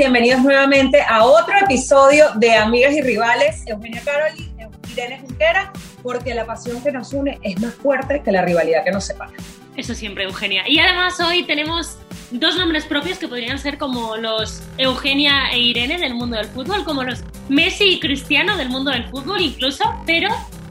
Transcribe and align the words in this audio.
bienvenidos 0.00 0.40
nuevamente 0.40 1.02
a 1.02 1.26
otro 1.26 1.52
episodio 1.62 2.30
de 2.36 2.54
Amigas 2.54 2.94
y 2.94 3.02
Rivales. 3.02 3.64
Eugenia 3.66 4.00
Caroli, 4.02 4.50
Irene 4.90 5.18
Junquera, 5.18 5.70
porque 6.02 6.32
la 6.32 6.46
pasión 6.46 6.82
que 6.82 6.90
nos 6.90 7.12
une 7.12 7.38
es 7.42 7.60
más 7.60 7.74
fuerte 7.74 8.22
que 8.22 8.32
la 8.32 8.40
rivalidad 8.40 8.82
que 8.82 8.92
nos 8.92 9.04
separa. 9.04 9.32
Eso 9.76 9.94
siempre, 9.94 10.24
Eugenia. 10.24 10.66
Y 10.66 10.78
además 10.78 11.20
hoy 11.20 11.42
tenemos 11.42 11.98
dos 12.30 12.56
nombres 12.56 12.86
propios 12.86 13.18
que 13.18 13.28
podrían 13.28 13.58
ser 13.58 13.76
como 13.76 14.16
los 14.16 14.62
Eugenia 14.78 15.50
e 15.52 15.58
Irene 15.58 15.98
del 15.98 16.14
mundo 16.14 16.38
del 16.38 16.46
fútbol, 16.46 16.82
como 16.84 17.02
los 17.02 17.22
Messi 17.50 17.84
y 17.84 18.00
Cristiano 18.00 18.56
del 18.56 18.70
mundo 18.70 18.90
del 18.92 19.04
fútbol 19.10 19.42
incluso, 19.42 19.84
pero 20.06 20.30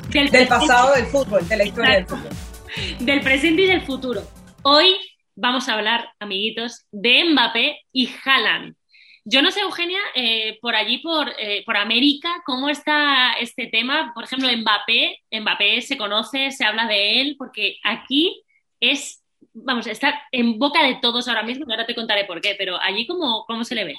del, 0.10 0.32
del 0.32 0.48
pasado 0.48 0.96
del 0.96 1.06
fútbol, 1.06 1.48
de 1.48 1.56
la 1.56 1.66
historia 1.66 1.94
del 1.98 2.08
fútbol. 2.08 2.30
Del 3.00 3.22
presente 3.22 3.62
y 3.62 3.68
del 3.68 3.84
futuro. 3.84 4.24
Hoy 4.64 4.96
vamos 5.36 5.70
a 5.70 5.76
hablar, 5.76 6.14
amiguitos, 6.20 6.88
de 6.92 7.26
Mbappé 7.26 7.78
y 7.94 8.10
Haaland. 8.26 8.79
Yo 9.32 9.44
no 9.44 9.52
sé, 9.52 9.60
Eugenia, 9.60 10.00
eh, 10.16 10.58
por 10.60 10.74
allí, 10.74 10.98
por, 10.98 11.30
eh, 11.38 11.62
por 11.64 11.78
América, 11.78 12.42
cómo 12.48 12.68
está 12.68 13.34
este 13.34 13.68
tema. 13.68 14.12
Por 14.16 14.24
ejemplo, 14.24 14.50
Mbappé, 14.50 15.20
Mbappé 15.32 15.84
se 15.84 16.00
conoce, 16.00 16.50
se 16.50 16.66
habla 16.66 16.88
de 16.88 17.22
él, 17.22 17.36
porque 17.38 17.76
aquí 17.84 18.44
es, 18.80 19.22
vamos, 19.54 19.86
está 19.86 20.20
en 20.32 20.58
boca 20.58 20.82
de 20.84 20.96
todos 21.00 21.28
ahora 21.28 21.44
mismo, 21.44 21.66
ahora 21.70 21.86
te 21.86 21.94
contaré 21.94 22.26
por 22.26 22.42
qué, 22.42 22.56
pero 22.58 22.82
allí 22.82 23.06
cómo, 23.06 23.46
cómo 23.46 23.64
se 23.64 23.76
le 23.76 23.84
ve. 23.84 23.98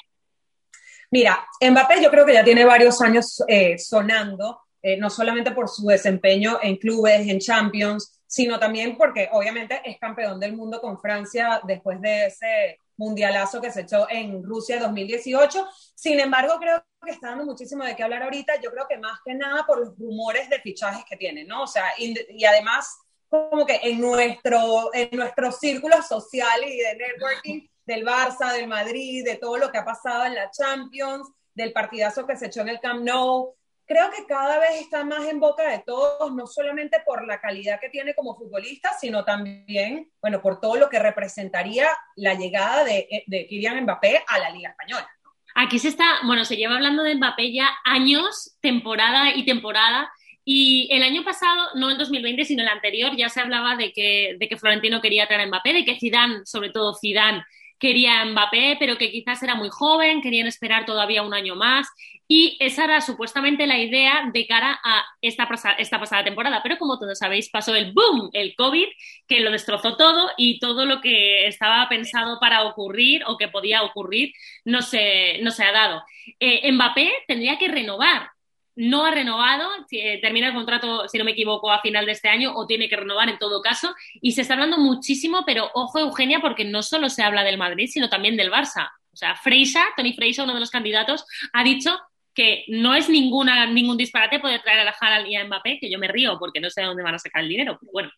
Mira, 1.12 1.46
Mbappé 1.60 2.02
yo 2.02 2.10
creo 2.10 2.26
que 2.26 2.34
ya 2.34 2.42
tiene 2.42 2.64
varios 2.64 3.00
años 3.00 3.40
eh, 3.46 3.78
sonando, 3.78 4.62
no 4.98 5.10
solamente 5.10 5.52
por 5.52 5.68
su 5.68 5.86
desempeño 5.86 6.58
en 6.60 6.76
clubes, 6.76 7.28
en 7.28 7.38
Champions, 7.38 8.20
sino 8.26 8.58
también 8.58 8.96
porque 8.96 9.28
obviamente 9.30 9.80
es 9.84 9.96
campeón 9.98 10.40
del 10.40 10.56
mundo 10.56 10.80
con 10.80 10.98
Francia 10.98 11.60
después 11.64 12.00
de 12.00 12.26
ese 12.26 12.78
mundialazo 13.00 13.60
que 13.60 13.72
se 13.72 13.80
echó 13.80 14.06
en 14.10 14.44
Rusia 14.44 14.78
2018. 14.78 15.66
Sin 15.94 16.20
embargo, 16.20 16.58
creo 16.60 16.84
que 17.02 17.10
está 17.12 17.30
dando 17.30 17.46
muchísimo 17.46 17.82
de 17.82 17.96
qué 17.96 18.02
hablar 18.02 18.22
ahorita. 18.22 18.60
Yo 18.60 18.70
creo 18.70 18.86
que 18.86 18.98
más 18.98 19.18
que 19.24 19.34
nada 19.34 19.64
por 19.66 19.80
los 19.80 19.98
rumores 19.98 20.48
de 20.50 20.60
fichajes 20.60 21.04
que 21.08 21.16
tiene, 21.16 21.44
¿no? 21.44 21.62
O 21.62 21.66
sea, 21.66 21.86
y, 21.98 22.44
además 22.44 22.98
como 23.28 23.64
que 23.64 23.80
en 23.82 24.00
nuestro, 24.00 24.90
en 24.92 25.08
nuestro 25.16 25.50
círculo 25.52 26.02
social 26.02 26.62
y 26.64 26.76
de 26.76 26.96
networking 26.96 27.66
del 27.86 28.04
Barça, 28.04 28.52
del 28.52 28.68
Madrid, 28.68 29.24
de 29.24 29.36
todo 29.36 29.56
lo 29.56 29.70
que 29.70 29.78
ha 29.78 29.84
pasado 29.84 30.26
en 30.26 30.34
la 30.34 30.50
Champions, 30.50 31.28
del 31.54 31.72
partidazo 31.72 32.26
que 32.26 32.36
se 32.36 32.46
echó 32.46 32.60
en 32.60 32.68
el 32.68 32.80
Camp 32.80 33.02
Nou, 33.02 33.54
creo 33.90 34.08
que 34.16 34.24
cada 34.24 34.60
vez 34.60 34.82
está 34.82 35.04
más 35.04 35.26
en 35.26 35.40
boca 35.40 35.68
de 35.68 35.80
todos, 35.80 36.32
no 36.32 36.46
solamente 36.46 36.98
por 37.04 37.26
la 37.26 37.40
calidad 37.40 37.80
que 37.80 37.88
tiene 37.88 38.14
como 38.14 38.36
futbolista, 38.36 38.92
sino 39.00 39.24
también, 39.24 40.08
bueno, 40.22 40.40
por 40.40 40.60
todo 40.60 40.76
lo 40.76 40.88
que 40.88 41.00
representaría 41.00 41.88
la 42.14 42.34
llegada 42.34 42.84
de, 42.84 43.24
de 43.26 43.46
Kylian 43.48 43.82
Mbappé 43.82 44.22
a 44.28 44.38
la 44.38 44.50
Liga 44.50 44.70
Española. 44.70 45.10
Aquí 45.56 45.80
se 45.80 45.88
está, 45.88 46.04
bueno, 46.24 46.44
se 46.44 46.56
lleva 46.56 46.76
hablando 46.76 47.02
de 47.02 47.16
Mbappé 47.16 47.52
ya 47.52 47.68
años, 47.84 48.56
temporada 48.60 49.34
y 49.34 49.44
temporada, 49.44 50.08
y 50.44 50.88
el 50.92 51.02
año 51.02 51.24
pasado, 51.24 51.70
no 51.74 51.90
en 51.90 51.98
2020, 51.98 52.44
sino 52.44 52.62
el 52.62 52.68
anterior, 52.68 53.16
ya 53.16 53.28
se 53.28 53.40
hablaba 53.40 53.74
de 53.74 53.92
que, 53.92 54.36
de 54.38 54.48
que 54.48 54.56
Florentino 54.56 55.00
quería 55.00 55.26
traer 55.26 55.48
Mbappé, 55.48 55.72
de 55.72 55.84
que 55.84 55.98
Zidane, 55.98 56.46
sobre 56.46 56.70
todo 56.70 56.94
Zidane, 56.94 57.44
quería 57.80 58.24
Mbappé, 58.24 58.76
pero 58.78 58.96
que 58.98 59.10
quizás 59.10 59.42
era 59.42 59.56
muy 59.56 59.70
joven, 59.70 60.20
querían 60.20 60.46
esperar 60.46 60.86
todavía 60.86 61.22
un 61.22 61.34
año 61.34 61.56
más. 61.56 61.88
Y 62.28 62.56
esa 62.60 62.84
era 62.84 63.00
supuestamente 63.00 63.66
la 63.66 63.78
idea 63.78 64.30
de 64.32 64.46
cara 64.46 64.78
a 64.84 65.02
esta, 65.20 65.48
esta 65.78 65.98
pasada 65.98 66.22
temporada. 66.22 66.60
Pero 66.62 66.78
como 66.78 66.96
todos 66.96 67.18
sabéis, 67.18 67.50
pasó 67.50 67.74
el 67.74 67.92
boom, 67.92 68.30
el 68.34 68.54
COVID, 68.54 68.86
que 69.26 69.40
lo 69.40 69.50
destrozó 69.50 69.96
todo 69.96 70.30
y 70.36 70.60
todo 70.60 70.84
lo 70.84 71.00
que 71.00 71.48
estaba 71.48 71.88
pensado 71.88 72.38
para 72.38 72.62
ocurrir 72.64 73.22
o 73.26 73.36
que 73.36 73.48
podía 73.48 73.82
ocurrir 73.82 74.32
no 74.64 74.82
se, 74.82 75.38
no 75.42 75.50
se 75.50 75.64
ha 75.64 75.72
dado. 75.72 76.04
Eh, 76.38 76.70
Mbappé 76.70 77.10
tendría 77.26 77.58
que 77.58 77.66
renovar 77.66 78.30
no 78.76 79.04
ha 79.04 79.10
renovado, 79.10 79.68
eh, 79.90 80.20
termina 80.20 80.48
el 80.48 80.54
contrato, 80.54 81.08
si 81.08 81.18
no 81.18 81.24
me 81.24 81.32
equivoco, 81.32 81.70
a 81.70 81.80
final 81.80 82.06
de 82.06 82.12
este 82.12 82.28
año 82.28 82.52
o 82.54 82.66
tiene 82.66 82.88
que 82.88 82.96
renovar 82.96 83.28
en 83.28 83.38
todo 83.38 83.60
caso. 83.60 83.94
Y 84.20 84.32
se 84.32 84.42
está 84.42 84.54
hablando 84.54 84.78
muchísimo, 84.78 85.44
pero 85.44 85.70
ojo, 85.74 85.98
Eugenia, 85.98 86.40
porque 86.40 86.64
no 86.64 86.82
solo 86.82 87.08
se 87.08 87.22
habla 87.22 87.44
del 87.44 87.58
Madrid, 87.58 87.88
sino 87.90 88.08
también 88.08 88.36
del 88.36 88.50
Barça. 88.50 88.90
O 89.12 89.16
sea, 89.16 89.34
Freisa, 89.34 89.84
Tony 89.96 90.14
Freisa, 90.14 90.44
uno 90.44 90.54
de 90.54 90.60
los 90.60 90.70
candidatos, 90.70 91.24
ha 91.52 91.64
dicho 91.64 91.98
que 92.34 92.64
no 92.68 92.94
es 92.94 93.08
ninguna, 93.08 93.66
ningún 93.66 93.96
disparate 93.96 94.38
poder 94.38 94.62
traer 94.62 94.80
a 94.80 94.84
la 94.84 94.94
Haaland 94.98 95.26
y 95.26 95.36
a 95.36 95.44
Mbappé, 95.44 95.78
que 95.80 95.90
yo 95.90 95.98
me 95.98 96.08
río 96.08 96.38
porque 96.38 96.60
no 96.60 96.70
sé 96.70 96.80
de 96.80 96.86
dónde 96.86 97.02
van 97.02 97.14
a 97.14 97.18
sacar 97.18 97.42
el 97.42 97.48
dinero, 97.48 97.76
pero 97.80 97.92
bueno. 97.92 98.10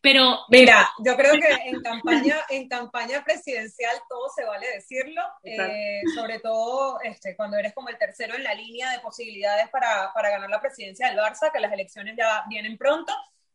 Pero, 0.00 0.40
Mira, 0.48 0.90
yo 1.04 1.16
creo 1.16 1.34
que 1.34 1.68
en 1.68 1.80
campaña, 1.80 2.36
en 2.48 2.68
campaña 2.68 3.22
presidencial 3.24 3.96
todo 4.08 4.28
se 4.34 4.44
vale 4.44 4.66
decirlo, 4.74 5.22
eh, 5.44 6.02
sobre 6.14 6.40
todo 6.40 7.00
este, 7.02 7.36
cuando 7.36 7.56
eres 7.56 7.72
como 7.72 7.88
el 7.88 7.98
tercero 7.98 8.34
en 8.34 8.44
la 8.44 8.54
línea 8.54 8.90
de 8.90 9.00
posibilidades 9.00 9.68
para, 9.70 10.12
para 10.12 10.30
ganar 10.30 10.50
la 10.50 10.60
presidencia 10.60 11.08
del 11.08 11.18
Barça, 11.18 11.52
que 11.52 11.60
las 11.60 11.72
elecciones 11.72 12.16
ya 12.16 12.44
vienen 12.48 12.76
pronto, 12.76 13.12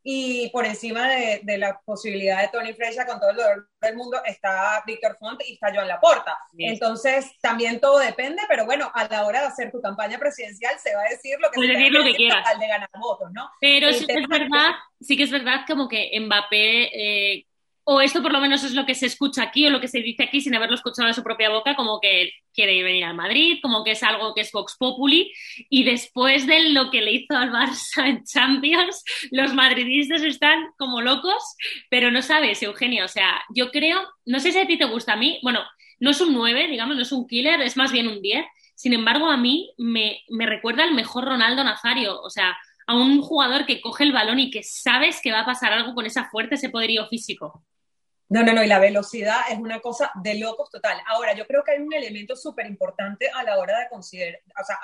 y 0.09 0.49
por 0.51 0.65
encima 0.65 1.05
de, 1.09 1.41
de, 1.43 1.57
la 1.57 1.81
posibilidad 1.83 2.41
de 2.41 2.47
Tony 2.47 2.71
Frecha 2.71 3.05
con 3.05 3.19
todo 3.19 3.31
el 3.31 3.35
dolor 3.35 3.69
del 3.81 3.97
mundo 3.97 4.17
está 4.23 4.81
Víctor 4.87 5.17
Font 5.19 5.41
y 5.45 5.55
está 5.55 5.67
Joan 5.73 5.89
Laporta. 5.89 6.37
Entonces, 6.57 7.29
también 7.41 7.81
todo 7.81 7.99
depende, 7.99 8.41
pero 8.47 8.65
bueno, 8.65 8.89
a 8.93 9.05
la 9.09 9.25
hora 9.25 9.41
de 9.41 9.47
hacer 9.47 9.69
tu 9.69 9.81
campaña 9.81 10.17
presidencial 10.17 10.79
se 10.79 10.95
va 10.95 11.01
a 11.01 11.09
decir 11.09 11.35
lo 11.41 11.51
que, 11.51 11.59
se 11.59 11.67
decir 11.67 11.91
lo 11.91 12.05
que 12.05 12.13
quieras. 12.15 12.47
al 12.47 12.57
de 12.57 12.67
ganar 12.67 12.89
votos, 12.97 13.33
¿no? 13.33 13.49
Pero 13.59 13.91
sí 13.91 14.05
que 14.05 14.13
es 14.13 14.27
verdad, 14.29 14.75
sí 15.01 15.17
que 15.17 15.23
es 15.23 15.31
verdad 15.31 15.65
como 15.67 15.89
que 15.89 16.17
Mbappé 16.17 16.83
eh, 16.83 17.46
o 17.89 18.01
esto 18.01 18.21
por 18.21 18.33
lo 18.33 18.41
menos 18.41 18.65
es 18.65 18.73
lo 18.73 18.85
que 18.85 18.95
se 18.95 19.05
escucha 19.05 19.43
aquí 19.43 19.65
o 19.65 19.69
lo 19.69 19.79
que 19.79 19.87
se 19.87 19.99
dice 19.99 20.23
aquí 20.23 20.41
sin 20.41 20.53
haberlo 20.53 20.75
escuchado 20.75 21.07
de 21.07 21.13
su 21.13 21.23
propia 21.23 21.49
boca, 21.49 21.73
como 21.73 22.01
que 22.01 22.33
quiere 22.53 22.83
venir 22.83 23.05
al 23.05 23.15
Madrid, 23.15 23.59
como 23.61 23.85
que 23.85 23.91
es 23.91 24.03
algo 24.03 24.35
que 24.35 24.41
es 24.41 24.51
Vox 24.51 24.75
Populi, 24.77 25.31
y 25.69 25.85
después 25.85 26.45
de 26.47 26.71
lo 26.71 26.91
que 26.91 26.99
le 27.01 27.13
hizo 27.13 27.37
al 27.37 27.49
Barça 27.49 28.05
en 28.05 28.25
Champions, 28.25 29.05
los 29.31 29.53
madridistas 29.53 30.21
están 30.21 30.67
como 30.77 30.99
locos, 30.99 31.41
pero 31.89 32.11
no 32.11 32.21
sabes, 32.21 32.61
Eugenio, 32.61 33.05
o 33.05 33.07
sea, 33.07 33.41
yo 33.55 33.71
creo, 33.71 34.01
no 34.25 34.41
sé 34.41 34.51
si 34.51 34.59
a 34.59 34.67
ti 34.67 34.77
te 34.77 34.83
gusta 34.83 35.13
a 35.13 35.17
mí, 35.17 35.39
bueno, 35.41 35.61
no 36.01 36.09
es 36.09 36.19
un 36.19 36.33
9, 36.33 36.67
digamos, 36.67 36.97
no 36.97 37.03
es 37.03 37.11
un 37.13 37.25
killer, 37.25 37.61
es 37.61 37.77
más 37.77 37.93
bien 37.93 38.09
un 38.09 38.21
10, 38.21 38.45
sin 38.75 38.91
embargo, 38.91 39.29
a 39.29 39.37
mí 39.37 39.71
me, 39.77 40.23
me 40.27 40.45
recuerda 40.45 40.83
al 40.83 40.93
mejor 40.93 41.23
Ronaldo 41.23 41.63
Nazario, 41.63 42.21
o 42.21 42.29
sea, 42.29 42.57
a 42.85 42.97
un 42.97 43.21
jugador 43.21 43.65
que 43.65 43.79
coge 43.79 44.03
el 44.03 44.11
balón 44.11 44.39
y 44.39 44.51
que 44.51 44.61
sabes 44.61 45.21
que 45.21 45.31
va 45.31 45.39
a 45.39 45.45
pasar 45.45 45.71
algo 45.71 45.95
con 45.95 46.05
esa 46.05 46.25
fuerza, 46.25 46.55
ese 46.55 46.69
poderío 46.69 47.07
físico. 47.07 47.63
No, 48.29 48.43
no, 48.43 48.51
no, 48.51 48.61
y 48.61 48.67
la 48.67 48.79
velocidad 48.79 49.41
es 49.49 49.57
una 49.57 49.79
cosa 49.79 50.11
de 50.15 50.35
locos 50.35 50.69
total. 50.69 50.97
Ahora, 51.07 51.33
yo 51.33 51.47
creo 51.47 51.63
que 51.63 51.71
hay 51.71 51.79
un 51.79 51.93
elemento 51.93 52.35
súper 52.35 52.65
importante 52.65 53.29
a 53.33 53.41
la 53.43 53.57
hora 53.57 53.79
de 53.79 53.87
considerar, 53.89 54.41
o 54.61 54.65
sea, 54.65 54.79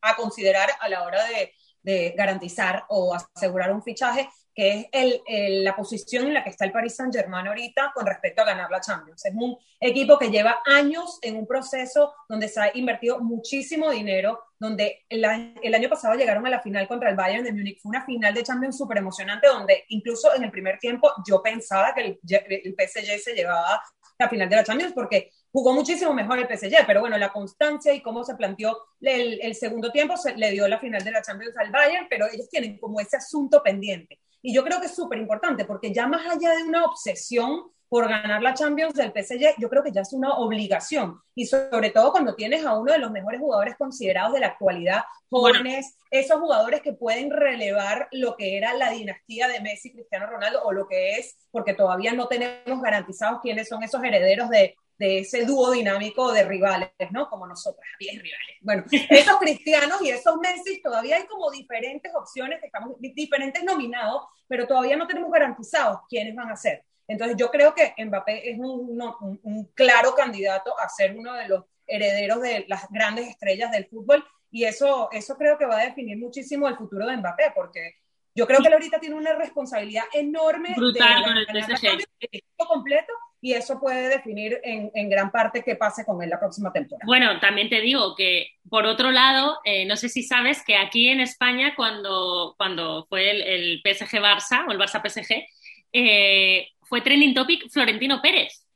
a, 0.00 0.16
considerar 0.16 0.70
a 0.80 0.88
la 0.88 1.04
hora 1.04 1.24
de, 1.26 1.54
de, 1.82 2.14
garantizar 2.16 2.84
o 2.88 3.14
asegurar 3.14 3.72
un 3.72 3.82
fichaje, 3.84 4.28
que 4.54 4.88
es 4.92 5.20
el, 5.26 5.64
la 5.64 5.76
posición 5.76 6.26
en 6.26 6.34
la 6.34 6.44
que 6.44 6.50
está 6.50 6.64
el 6.64 6.72
Paris 6.72 6.96
Saint 6.96 7.14
Germain 7.14 7.46
ahorita 7.46 7.92
con 7.94 8.06
respecto 8.06 8.42
a 8.42 8.46
ganar 8.46 8.70
la 8.70 8.80
Champions. 8.80 9.24
Es 9.24 9.34
un 9.34 9.56
equipo 9.78 10.18
que 10.18 10.30
lleva 10.30 10.58
años 10.66 11.18
en 11.22 11.36
un 11.36 11.46
proceso 11.46 12.12
donde 12.28 12.48
se 12.48 12.60
ha 12.60 12.70
invertido 12.74 13.20
muchísimo 13.20 13.90
dinero, 13.90 14.42
donde 14.58 15.04
el, 15.08 15.24
el 15.62 15.74
año 15.74 15.88
pasado 15.88 16.14
llegaron 16.14 16.46
a 16.46 16.50
la 16.50 16.60
final 16.60 16.88
contra 16.88 17.10
el 17.10 17.16
Bayern 17.16 17.44
de 17.44 17.52
Múnich. 17.52 17.80
Fue 17.80 17.90
una 17.90 18.04
final 18.04 18.34
de 18.34 18.42
Champions 18.42 18.76
súper 18.76 18.98
emocionante, 18.98 19.46
donde 19.46 19.84
incluso 19.88 20.34
en 20.34 20.44
el 20.44 20.50
primer 20.50 20.78
tiempo 20.78 21.12
yo 21.26 21.42
pensaba 21.42 21.94
que 21.94 22.00
el, 22.00 22.20
el 22.28 22.74
PSG 22.74 23.18
se 23.18 23.34
llevaba 23.34 23.82
la 24.18 24.28
final 24.28 24.48
de 24.48 24.56
la 24.56 24.64
Champions 24.64 24.92
porque 24.92 25.32
jugó 25.50 25.72
muchísimo 25.72 26.12
mejor 26.12 26.38
el 26.38 26.46
PSG, 26.46 26.86
pero 26.86 27.00
bueno, 27.00 27.18
la 27.18 27.32
constancia 27.32 27.92
y 27.92 28.02
cómo 28.02 28.22
se 28.22 28.34
planteó 28.34 28.76
el, 29.00 29.40
el, 29.42 29.54
segundo 29.54 29.90
tiempo 29.90 30.16
se 30.16 30.36
le 30.36 30.50
dio 30.50 30.68
la 30.68 30.78
final 30.78 31.02
de 31.02 31.10
la 31.10 31.22
Champions 31.22 31.56
al 31.56 31.70
Bayern, 31.70 32.06
pero 32.08 32.26
ellos 32.30 32.48
tienen 32.48 32.78
como 32.78 33.00
ese 33.00 33.16
asunto 33.16 33.62
pendiente. 33.62 34.20
Y 34.42 34.54
yo 34.54 34.64
creo 34.64 34.80
que 34.80 34.86
es 34.86 34.94
súper 34.94 35.18
importante 35.18 35.64
porque 35.64 35.92
ya 35.92 36.06
más 36.06 36.26
allá 36.26 36.54
de 36.56 36.64
una 36.64 36.84
obsesión 36.84 37.70
por 37.90 38.08
ganar 38.08 38.40
la 38.40 38.54
Champions 38.54 38.94
del 38.94 39.12
PSG, 39.12 39.56
yo 39.58 39.68
creo 39.68 39.82
que 39.82 39.90
ya 39.90 40.02
es 40.02 40.12
una 40.12 40.34
obligación. 40.34 41.20
Y 41.34 41.46
sobre 41.46 41.90
todo 41.90 42.12
cuando 42.12 42.36
tienes 42.36 42.64
a 42.64 42.78
uno 42.78 42.92
de 42.92 43.00
los 43.00 43.10
mejores 43.10 43.40
jugadores 43.40 43.74
considerados 43.76 44.32
de 44.32 44.38
la 44.38 44.46
actualidad, 44.46 45.02
jóvenes, 45.28 45.96
esos 46.12 46.38
jugadores 46.38 46.82
que 46.82 46.92
pueden 46.92 47.32
relevar 47.32 48.06
lo 48.12 48.36
que 48.36 48.56
era 48.56 48.74
la 48.74 48.90
dinastía 48.90 49.48
de 49.48 49.60
Messi, 49.60 49.92
Cristiano 49.92 50.28
Ronaldo, 50.28 50.62
o 50.62 50.72
lo 50.72 50.86
que 50.86 51.16
es, 51.16 51.36
porque 51.50 51.74
todavía 51.74 52.12
no 52.12 52.28
tenemos 52.28 52.80
garantizados 52.80 53.40
quiénes 53.42 53.68
son 53.68 53.82
esos 53.82 54.02
herederos 54.04 54.48
de, 54.50 54.76
de 55.00 55.20
ese 55.20 55.46
dúo 55.46 55.70
dinámico 55.70 56.30
de 56.30 56.44
rivales, 56.44 56.90
¿no? 57.10 57.30
Como 57.30 57.46
nosotros, 57.46 57.82
10 57.98 58.22
rivales. 58.22 58.56
Bueno, 58.60 58.84
esos 58.90 59.38
cristianos 59.38 60.02
y 60.02 60.10
esos 60.10 60.36
Messi 60.36 60.82
todavía 60.82 61.16
hay 61.16 61.24
como 61.24 61.50
diferentes 61.50 62.14
opciones, 62.14 62.62
estamos 62.62 62.96
diferentes 62.98 63.64
nominados, 63.64 64.24
pero 64.46 64.66
todavía 64.66 64.98
no 64.98 65.06
tenemos 65.06 65.32
garantizados 65.32 66.00
quiénes 66.06 66.34
van 66.34 66.50
a 66.50 66.56
ser. 66.56 66.84
Entonces 67.08 67.34
yo 67.38 67.50
creo 67.50 67.74
que 67.74 67.94
Mbappé 67.96 68.50
es 68.50 68.58
un, 68.58 69.00
un, 69.00 69.40
un 69.42 69.64
claro 69.72 70.14
candidato 70.14 70.78
a 70.78 70.86
ser 70.90 71.16
uno 71.16 71.32
de 71.32 71.48
los 71.48 71.64
herederos 71.86 72.42
de 72.42 72.66
las 72.68 72.86
grandes 72.90 73.26
estrellas 73.26 73.72
del 73.72 73.86
fútbol 73.86 74.22
y 74.50 74.64
eso, 74.64 75.08
eso 75.12 75.34
creo 75.38 75.56
que 75.56 75.64
va 75.64 75.78
a 75.78 75.84
definir 75.86 76.18
muchísimo 76.18 76.68
el 76.68 76.76
futuro 76.76 77.06
de 77.06 77.16
Mbappé, 77.16 77.52
porque 77.54 77.94
yo 78.34 78.46
creo 78.46 78.60
que 78.60 78.68
él 78.68 78.74
ahorita 78.74 79.00
tiene 79.00 79.16
una 79.16 79.32
responsabilidad 79.32 80.04
enorme 80.12 80.74
Brutal 80.76 81.20
de, 81.20 81.24
con 81.24 81.36
el 81.38 81.64
PSG. 81.64 82.66
completo 82.68 83.14
y 83.42 83.54
eso 83.54 83.80
puede 83.80 84.08
definir 84.08 84.60
en, 84.62 85.08
gran 85.08 85.30
parte 85.30 85.62
qué 85.64 85.74
pase 85.74 86.04
con 86.04 86.22
él 86.22 86.28
la 86.28 86.38
próxima 86.38 86.72
temporada. 86.72 87.06
Bueno, 87.06 87.40
también 87.40 87.70
te 87.70 87.80
digo 87.80 88.14
que, 88.14 88.48
por 88.68 88.84
otro 88.84 89.10
lado, 89.10 89.58
eh, 89.64 89.86
no 89.86 89.96
sé 89.96 90.08
si 90.08 90.22
sabes 90.22 90.62
que 90.64 90.76
aquí 90.76 91.08
en 91.08 91.20
España, 91.20 91.74
cuando, 91.74 92.54
cuando 92.58 93.06
fue 93.08 93.30
el, 93.30 93.42
el 93.42 93.82
PSG-Barça 93.82 94.66
o 94.68 94.72
el 94.72 94.78
Barça-PSG, 94.78 95.46
eh, 95.92 96.68
fue 96.82 97.00
trending 97.00 97.34
topic 97.34 97.70
Florentino 97.70 98.20
Pérez. 98.20 98.66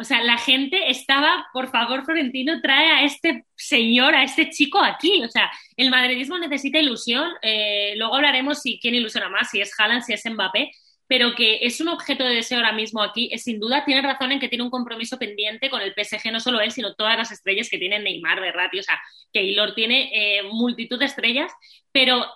O 0.00 0.04
sea, 0.04 0.22
la 0.22 0.38
gente 0.38 0.90
estaba, 0.90 1.48
por 1.52 1.70
favor, 1.72 2.04
Florentino, 2.04 2.60
trae 2.62 2.86
a 2.86 3.02
este 3.02 3.44
señor, 3.56 4.14
a 4.14 4.22
este 4.22 4.48
chico 4.48 4.78
aquí. 4.78 5.24
O 5.24 5.28
sea, 5.28 5.50
el 5.76 5.90
madridismo 5.90 6.38
necesita 6.38 6.78
ilusión. 6.78 7.28
Eh, 7.42 7.94
luego 7.96 8.14
hablaremos 8.14 8.62
si 8.62 8.78
quién 8.80 8.94
ilusiona 8.94 9.28
más, 9.28 9.50
si 9.50 9.60
es 9.60 9.72
Haaland, 9.78 10.04
si 10.04 10.12
es 10.12 10.24
Mbappé, 10.24 10.70
pero 11.08 11.34
que 11.34 11.60
es 11.62 11.80
un 11.80 11.88
objeto 11.88 12.22
de 12.22 12.34
deseo 12.34 12.58
ahora 12.58 12.72
mismo 12.72 13.02
aquí. 13.02 13.30
Es, 13.32 13.42
sin 13.44 13.58
duda 13.58 13.84
tiene 13.84 14.02
razón 14.02 14.30
en 14.30 14.38
que 14.38 14.48
tiene 14.48 14.62
un 14.62 14.70
compromiso 14.70 15.18
pendiente 15.18 15.70
con 15.70 15.80
el 15.80 15.94
PSG, 15.94 16.30
no 16.30 16.38
solo 16.38 16.60
él, 16.60 16.70
sino 16.70 16.94
todas 16.94 17.16
las 17.16 17.32
estrellas 17.32 17.68
que 17.70 17.78
tiene 17.78 17.98
Neymar, 17.98 18.40
Berratti, 18.40 18.78
o 18.78 18.82
sea, 18.82 19.00
Keylor 19.32 19.74
tiene 19.74 20.10
eh, 20.12 20.42
multitud 20.44 20.98
de 20.98 21.06
estrellas, 21.06 21.50
pero 21.90 22.26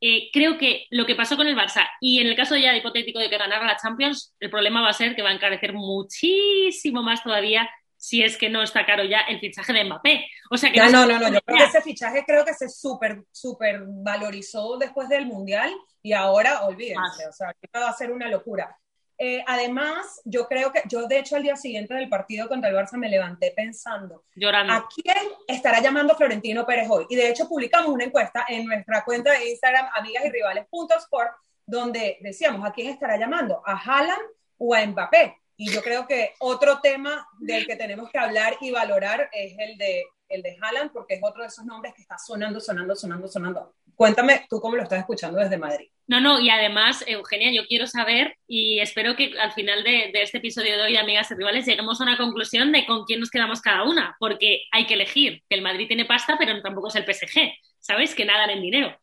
eh, 0.00 0.28
creo 0.32 0.58
que 0.58 0.86
lo 0.90 1.06
que 1.06 1.16
pasó 1.16 1.36
con 1.36 1.48
el 1.48 1.56
Barça 1.56 1.88
y 2.00 2.20
en 2.20 2.28
el 2.28 2.36
caso 2.36 2.54
ya 2.56 2.70
de 2.70 2.78
hipotético 2.78 3.18
de 3.18 3.30
que 3.30 3.38
ganara 3.38 3.66
la 3.66 3.76
Champions, 3.76 4.34
el 4.38 4.50
problema 4.50 4.82
va 4.82 4.90
a 4.90 4.92
ser 4.92 5.16
que 5.16 5.22
va 5.22 5.30
a 5.30 5.34
encarecer 5.34 5.72
muchísimo 5.72 7.02
más 7.02 7.24
todavía 7.24 7.68
si 7.98 8.22
es 8.22 8.38
que 8.38 8.48
no 8.48 8.62
está 8.62 8.86
caro 8.86 9.04
ya 9.04 9.20
el 9.22 9.40
fichaje 9.40 9.72
de 9.72 9.84
Mbappé. 9.84 10.26
O 10.50 10.56
sea 10.56 10.72
que 10.72 10.78
no, 10.78 10.90
no, 10.90 11.06
no, 11.06 11.18
no, 11.18 11.28
yo 11.28 11.40
creo 11.42 11.58
que 11.58 11.64
ese 11.64 11.82
fichaje 11.82 12.24
creo 12.24 12.44
que 12.44 12.54
se 12.54 12.68
súper, 12.68 13.24
súper 13.32 13.82
valorizó 13.86 14.78
después 14.78 15.08
del 15.08 15.26
Mundial 15.26 15.74
y 16.00 16.12
ahora 16.12 16.64
olvídense, 16.64 17.26
o 17.28 17.32
sea, 17.32 17.52
va 17.76 17.88
a 17.88 17.92
ser 17.92 18.12
una 18.12 18.28
locura. 18.28 18.78
Eh, 19.20 19.42
además, 19.48 20.20
yo 20.24 20.46
creo 20.46 20.70
que, 20.70 20.82
yo 20.86 21.08
de 21.08 21.18
hecho 21.18 21.34
al 21.34 21.42
día 21.42 21.56
siguiente 21.56 21.92
del 21.92 22.08
partido 22.08 22.46
contra 22.46 22.70
el 22.70 22.76
Barça 22.76 22.96
me 22.96 23.08
levanté 23.08 23.52
pensando, 23.54 24.22
Llorando. 24.36 24.72
¿a 24.72 24.88
quién 24.88 25.16
estará 25.48 25.80
llamando 25.80 26.14
Florentino 26.14 26.64
Pérez 26.64 26.86
hoy? 26.88 27.04
Y 27.10 27.16
de 27.16 27.28
hecho 27.28 27.48
publicamos 27.48 27.90
una 27.90 28.04
encuesta 28.04 28.46
en 28.48 28.64
nuestra 28.64 29.04
cuenta 29.04 29.32
de 29.32 29.50
Instagram, 29.50 29.88
amigas 29.92 30.24
y 30.24 30.30
rivales.sport, 30.30 31.32
donde 31.66 32.18
decíamos, 32.20 32.64
¿a 32.64 32.72
quién 32.72 32.90
estará 32.90 33.16
llamando? 33.16 33.60
¿A 33.66 33.76
Haaland 33.76 34.22
o 34.56 34.72
a 34.72 34.86
Mbappé? 34.86 35.36
Y 35.60 35.72
yo 35.72 35.82
creo 35.82 36.06
que 36.06 36.34
otro 36.38 36.78
tema 36.80 37.26
del 37.40 37.66
que 37.66 37.74
tenemos 37.74 38.08
que 38.10 38.18
hablar 38.18 38.56
y 38.60 38.70
valorar 38.70 39.28
es 39.32 39.56
el 39.58 39.76
de, 39.76 40.04
el 40.28 40.40
de 40.40 40.56
Haaland, 40.62 40.92
porque 40.92 41.14
es 41.14 41.20
otro 41.20 41.42
de 41.42 41.48
esos 41.48 41.64
nombres 41.64 41.94
que 41.96 42.02
está 42.02 42.16
sonando, 42.16 42.60
sonando, 42.60 42.94
sonando, 42.94 43.26
sonando. 43.26 43.74
Cuéntame 43.96 44.46
tú 44.48 44.60
cómo 44.60 44.76
lo 44.76 44.84
estás 44.84 45.00
escuchando 45.00 45.40
desde 45.40 45.58
Madrid. 45.58 45.88
No, 46.06 46.20
no, 46.20 46.38
y 46.38 46.48
además, 46.48 47.02
Eugenia, 47.08 47.50
yo 47.52 47.66
quiero 47.66 47.88
saber 47.88 48.36
y 48.46 48.78
espero 48.78 49.16
que 49.16 49.36
al 49.36 49.50
final 49.50 49.82
de, 49.82 50.10
de, 50.12 50.22
este 50.22 50.38
episodio 50.38 50.76
de 50.76 50.82
hoy 50.84 50.92
de 50.92 51.00
Amigas 51.00 51.28
y 51.32 51.34
Rivales 51.34 51.66
lleguemos 51.66 52.00
a 52.00 52.04
una 52.04 52.16
conclusión 52.16 52.70
de 52.70 52.86
con 52.86 53.04
quién 53.04 53.18
nos 53.18 53.28
quedamos 53.28 53.60
cada 53.60 53.82
una, 53.82 54.16
porque 54.20 54.62
hay 54.70 54.86
que 54.86 54.94
elegir, 54.94 55.42
que 55.48 55.56
el 55.56 55.62
Madrid 55.62 55.88
tiene 55.88 56.04
pasta, 56.04 56.36
pero 56.38 56.62
tampoco 56.62 56.86
es 56.86 56.94
el 56.94 57.04
PSG, 57.04 57.52
¿sabes? 57.80 58.14
Que 58.14 58.24
nada 58.24 58.44
en 58.52 58.62
dinero. 58.62 58.96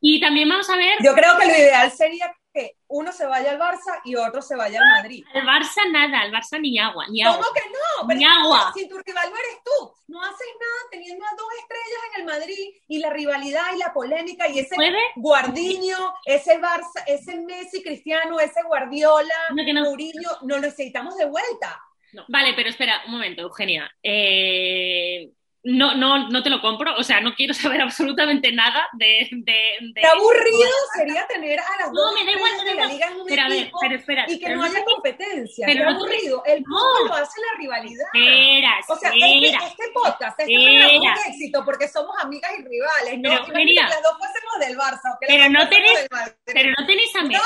Y 0.00 0.20
también 0.20 0.48
vamos 0.48 0.68
a 0.68 0.76
ver... 0.76 0.98
Yo 1.04 1.14
creo 1.14 1.38
que 1.38 1.46
lo 1.46 1.52
ideal 1.52 1.88
sería 1.92 2.34
que 2.52 2.76
uno 2.88 3.12
se 3.12 3.26
vaya 3.26 3.52
al 3.52 3.58
Barça 3.58 4.00
y 4.04 4.16
otro 4.16 4.42
se 4.42 4.56
vaya 4.56 4.80
al 4.80 4.88
Madrid. 5.02 5.24
Al 5.34 5.42
Barça 5.42 5.90
nada, 5.90 6.20
al 6.20 6.32
Barça 6.32 6.60
ni 6.60 6.78
agua, 6.78 7.06
ni 7.08 7.22
agua. 7.22 7.38
¿Cómo 7.38 7.54
que 7.54 7.60
no? 7.70 8.08
Pero 8.08 8.18
ni 8.18 8.24
agua. 8.24 8.72
Si 8.74 8.88
tu 8.88 8.98
rival 8.98 9.30
no 9.30 9.36
eres 9.36 9.62
tú, 9.64 9.94
no 10.08 10.22
haces 10.22 10.48
nada 10.58 10.90
teniendo 10.90 11.24
a 11.24 11.30
dos 11.36 11.48
estrellas 11.60 12.00
en 12.14 12.20
el 12.20 12.26
Madrid 12.26 12.74
y 12.88 12.98
la 12.98 13.10
rivalidad 13.10 13.74
y 13.74 13.78
la 13.78 13.92
polémica 13.92 14.48
y 14.48 14.58
ese 14.58 14.74
¿Puede? 14.74 14.98
Guardiño, 15.16 16.14
ese 16.24 16.60
Barça, 16.60 17.04
ese 17.06 17.36
Messi 17.36 17.82
Cristiano, 17.82 18.40
ese 18.40 18.62
Guardiola, 18.62 19.34
No, 19.54 19.64
que 19.64 19.72
no. 19.72 19.84
Mourinho, 19.84 20.30
lo 20.42 20.58
necesitamos 20.58 21.16
de 21.16 21.26
vuelta. 21.26 21.80
No. 22.12 22.24
Vale, 22.28 22.54
pero 22.56 22.68
espera, 22.70 23.02
un 23.06 23.12
momento, 23.12 23.42
Eugenia. 23.42 23.88
Eh, 24.02 25.30
no, 25.62 25.94
no, 25.94 26.28
no 26.30 26.42
te 26.42 26.48
lo 26.50 26.60
compro, 26.60 26.94
o 26.96 27.02
sea, 27.02 27.20
no 27.20 27.34
quiero 27.34 27.52
saber 27.54 27.80
absolutamente 27.82 28.50
nada 28.52 28.88
de... 28.94 29.28
de, 29.30 29.58
de... 29.94 30.06
Aburrido 30.06 30.70
sería 30.96 31.26
tener 31.26 31.58
a 31.60 31.76
las 31.78 31.92
No, 31.92 32.00
dos 32.00 32.14
me 32.14 32.24
da 32.24 32.32
igual, 32.32 32.52
de 32.64 32.74
la 32.74 32.86
liga 32.86 33.06
en 33.08 33.20
un 33.20 33.26
Pero 33.26 33.42
ver, 33.48 33.52
equipo 33.58 33.78
pero 33.80 33.94
espera, 33.96 34.24
y 34.28 34.38
que 34.38 34.46
pero 34.46 34.56
no 34.56 34.62
no 34.62 34.68
haya 34.68 34.78
te- 34.78 34.84
competencia. 34.84 35.66
pero 35.66 35.78
Qué 35.80 35.84
no 35.84 35.96
aburrido. 35.96 36.42
El 36.46 36.62
No. 36.62 36.66
fútbol 36.78 37.08
lo 37.08 37.14
hace 37.14 37.40
la 37.40 37.58
rivalidad. 37.58 38.06
Espera, 38.14 38.78
O 38.88 38.96
sea, 38.96 39.10
este, 39.10 39.46
espera. 39.46 39.66
este 39.66 39.84
podcast, 39.92 40.40
este 40.40 40.54
programa 40.54 40.86
es 40.92 41.00
un 41.26 41.32
éxito 41.34 41.64
porque 41.64 41.88
somos 41.88 42.16
amigas 42.22 42.52
y 42.58 42.62
rivales, 42.64 43.14
¿no? 43.18 43.22
Pero, 43.22 43.34
Imagínate 43.34 43.60
Eugenia. 43.60 43.82
que 43.84 43.90
las 43.90 44.02
dos 44.02 44.16
fuésemos 44.18 44.58
del 44.60 44.76
Barça. 44.78 45.14
o 45.14 45.18
que 45.20 45.26
las 45.26 45.36
Pero 45.36 45.50
no 45.50 45.60
tenés- 45.68 45.96
del 46.00 46.08
Madrid. 46.10 46.34
Pero 46.46 46.70
no 46.78 46.86
tenéis 46.86 47.16
a 47.16 47.22
Messi. 47.22 47.40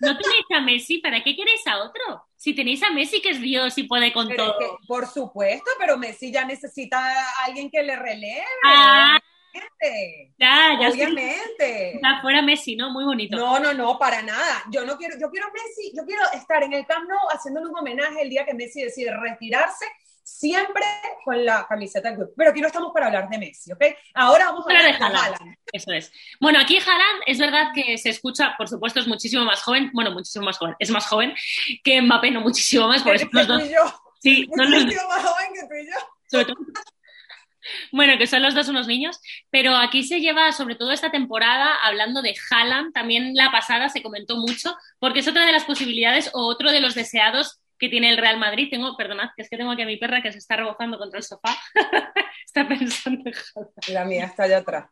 No 0.00 0.16
tenéis 0.16 0.44
a 0.54 0.60
Messi, 0.60 0.98
¿para 0.98 1.22
qué 1.22 1.34
queréis 1.34 1.66
a 1.66 1.78
otro? 1.78 2.24
Si 2.36 2.54
tenéis 2.54 2.82
a 2.82 2.90
Messi, 2.90 3.20
que 3.20 3.30
es 3.30 3.40
Dios 3.40 3.76
y 3.78 3.84
puede 3.84 4.12
con 4.12 4.28
Pero 4.28 4.44
es 4.44 4.48
todo. 4.50 4.58
que, 4.58 4.86
por 4.86 5.06
supuesto, 5.08 5.70
pero 5.78 5.98
Messi 5.98 6.30
ya 6.32 6.44
necesita 6.44 6.98
a 6.98 7.44
alguien 7.46 7.68
que 7.70 7.82
le 7.82 7.96
releve. 7.96 8.44
Ah, 8.64 9.18
obviamente. 9.58 10.34
ya, 10.38 10.78
ya 10.80 10.88
estoy- 10.88 11.02
Obviamente. 11.02 12.00
ya 12.02 12.18
fuera 12.20 12.42
Messi, 12.42 12.76
¿no? 12.76 12.90
Muy 12.90 13.04
bonito. 13.04 13.36
No, 13.36 13.58
no, 13.58 13.72
no, 13.74 13.98
para 13.98 14.22
nada. 14.22 14.62
Yo 14.70 14.84
no 14.84 14.96
quiero, 14.96 15.16
yo 15.20 15.30
quiero 15.30 15.48
Messi, 15.52 15.92
yo 15.96 16.04
quiero 16.04 16.22
estar 16.32 16.62
en 16.62 16.72
el 16.72 16.86
Camp 16.86 17.08
Nou 17.08 17.18
haciéndole 17.32 17.68
un 17.68 17.76
homenaje 17.78 18.22
el 18.22 18.30
día 18.30 18.44
que 18.44 18.54
Messi 18.54 18.82
decide 18.82 19.10
retirarse, 19.16 19.86
siempre 20.22 20.82
con 21.24 21.42
la 21.44 21.66
camiseta 21.66 22.08
del 22.08 22.18
club. 22.18 22.34
Pero 22.36 22.50
aquí 22.50 22.60
no 22.60 22.66
estamos 22.66 22.92
para 22.92 23.06
hablar 23.06 23.28
de 23.28 23.38
Messi, 23.38 23.72
¿ok? 23.72 23.82
Ahora 24.14 24.46
vamos 24.46 24.66
a 24.66 24.70
hablar 24.70 24.84
de 24.84 25.04
Haaland. 25.04 25.56
Eso 25.72 25.90
es. 25.92 26.12
Bueno, 26.40 26.58
aquí 26.60 26.76
Haaland 26.78 27.22
es 27.26 27.38
verdad 27.38 27.68
que 27.74 27.96
se 27.98 28.10
escucha, 28.10 28.54
por 28.58 28.68
supuesto, 28.68 29.00
es 29.00 29.06
muchísimo 29.06 29.44
más 29.44 29.62
joven, 29.62 29.90
bueno, 29.94 30.10
muchísimo 30.10 30.44
más 30.44 30.58
joven, 30.58 30.74
es 30.78 30.90
más 30.90 31.06
joven 31.06 31.34
que 31.82 32.00
Mbappé, 32.02 32.30
no 32.30 32.40
muchísimo 32.42 32.88
más, 32.88 33.02
porque 33.02 33.18
son 33.20 33.30
Que 33.30 33.36
los 33.38 33.46
dos, 33.48 33.62
yo. 33.70 34.00
sí, 34.20 34.46
son 34.54 34.70
los, 34.70 34.84
Muchísimo 34.84 35.08
más 35.08 35.24
joven 35.24 35.46
que 35.54 35.60
tú 35.60 35.74
y 35.82 35.86
yo. 35.86 35.98
sobre 36.30 36.44
todo- 36.44 36.56
Bueno, 37.92 38.18
que 38.18 38.26
son 38.26 38.42
los 38.42 38.54
dos 38.54 38.68
unos 38.68 38.86
niños, 38.86 39.18
pero 39.50 39.76
aquí 39.76 40.02
se 40.02 40.20
lleva 40.20 40.52
sobre 40.52 40.74
todo 40.74 40.92
esta 40.92 41.10
temporada 41.10 41.74
hablando 41.82 42.22
de 42.22 42.34
Haaland, 42.50 42.92
también 42.92 43.34
la 43.34 43.50
pasada 43.50 43.88
se 43.88 44.02
comentó 44.02 44.36
mucho, 44.36 44.76
porque 44.98 45.20
es 45.20 45.28
otra 45.28 45.46
de 45.46 45.52
las 45.52 45.64
posibilidades 45.64 46.30
o 46.34 46.46
otro 46.46 46.70
de 46.70 46.80
los 46.80 46.94
deseados 46.94 47.60
que 47.78 47.88
tiene 47.88 48.10
el 48.10 48.18
Real 48.18 48.38
Madrid. 48.38 48.68
Tengo, 48.70 48.96
perdonad, 48.96 49.30
que 49.36 49.42
es 49.42 49.48
que 49.48 49.56
tengo 49.56 49.70
aquí 49.70 49.82
a 49.82 49.86
mi 49.86 49.96
perra 49.96 50.22
que 50.22 50.32
se 50.32 50.38
está 50.38 50.56
rebozando 50.56 50.98
contra 50.98 51.18
el 51.18 51.24
sofá. 51.24 51.56
está 52.44 52.66
pensando 52.66 53.22
en 53.24 53.34
Haaland. 53.34 53.88
La 53.88 54.04
mía 54.04 54.24
está 54.26 54.44
allá 54.44 54.58
atrás. 54.58 54.90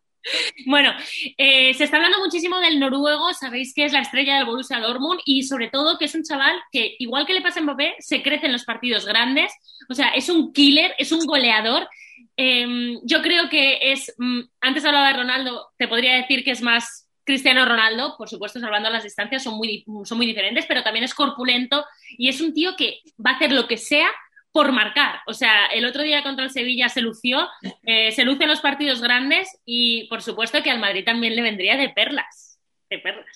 Bueno, 0.67 0.93
eh, 1.37 1.73
se 1.75 1.85
está 1.85 1.97
hablando 1.97 2.19
muchísimo 2.19 2.59
del 2.59 2.81
noruego, 2.81 3.33
sabéis 3.33 3.73
que 3.75 3.85
es 3.85 3.93
la 3.93 4.01
estrella 4.01 4.37
del 4.37 4.47
Borussia 4.47 4.81
Dortmund 4.81 5.21
y 5.25 5.45
sobre 5.45 5.69
todo 5.69 5.99
que 5.99 6.07
es 6.07 6.15
un 6.15 6.25
chaval 6.25 6.61
que, 6.73 6.97
igual 6.99 7.27
que 7.27 7.35
le 7.35 7.43
pasa 7.43 7.61
a 7.61 7.63
Mbappé, 7.63 7.97
se 8.01 8.23
crece 8.23 8.47
en 8.47 8.53
los 8.53 8.65
partidos 8.65 9.07
grandes, 9.07 9.53
o 9.89 9.95
sea, 9.95 10.09
es 10.09 10.29
un 10.29 10.53
killer, 10.53 10.95
es 10.99 11.13
un 11.13 11.25
goleador. 11.27 11.89
Eh, 12.37 12.97
yo 13.03 13.23
creo 13.23 13.49
que 13.49 13.93
es, 13.93 14.15
mm, 14.19 14.41
antes 14.61 14.85
hablaba 14.85 15.09
de 15.09 15.15
Ronaldo, 15.19 15.69
te 15.79 15.89
podría 15.89 16.15
decir 16.17 16.45
que 16.45 16.51
es 16.51 16.63
más 16.63 17.07
Cristiano 17.25 17.65
Ronaldo, 17.65 18.15
por 18.17 18.29
supuesto, 18.29 18.61
salvando 18.61 18.89
las 18.89 19.03
distancias, 19.03 19.43
son 19.43 19.57
muy, 19.57 19.85
son 20.05 20.17
muy 20.17 20.27
diferentes, 20.27 20.65
pero 20.67 20.85
también 20.85 21.05
es 21.05 21.13
corpulento 21.13 21.85
y 22.17 22.29
es 22.29 22.41
un 22.41 22.55
tío 22.55 22.77
que 22.77 23.01
va 23.25 23.33
a 23.33 23.35
hacer 23.35 23.51
lo 23.51 23.67
que 23.67 23.77
sea 23.77 24.09
por 24.53 24.71
marcar. 24.71 25.21
O 25.27 25.35
sea, 25.35 25.67
el 25.67 25.85
otro 25.85 26.03
día 26.03 26.23
contra 26.23 26.45
el 26.45 26.51
Sevilla 26.51 26.89
se 26.89 27.03
lució, 27.03 27.49
eh, 27.83 28.13
se 28.13 28.25
luce 28.25 28.45
en 28.45 28.51
los 28.51 28.61
partidos 28.61 29.03
grandes 29.03 29.49
y 29.67 30.05
por 30.09 30.23
supuesto 30.23 30.63
que 30.63 30.71
al 30.71 30.79
Madrid 30.79 31.05
también 31.05 31.35
le 31.35 31.43
vendría 31.43 31.77
de 31.77 31.89
perlas. 31.89 32.46
De 32.89 32.99
perlas. 32.99 33.27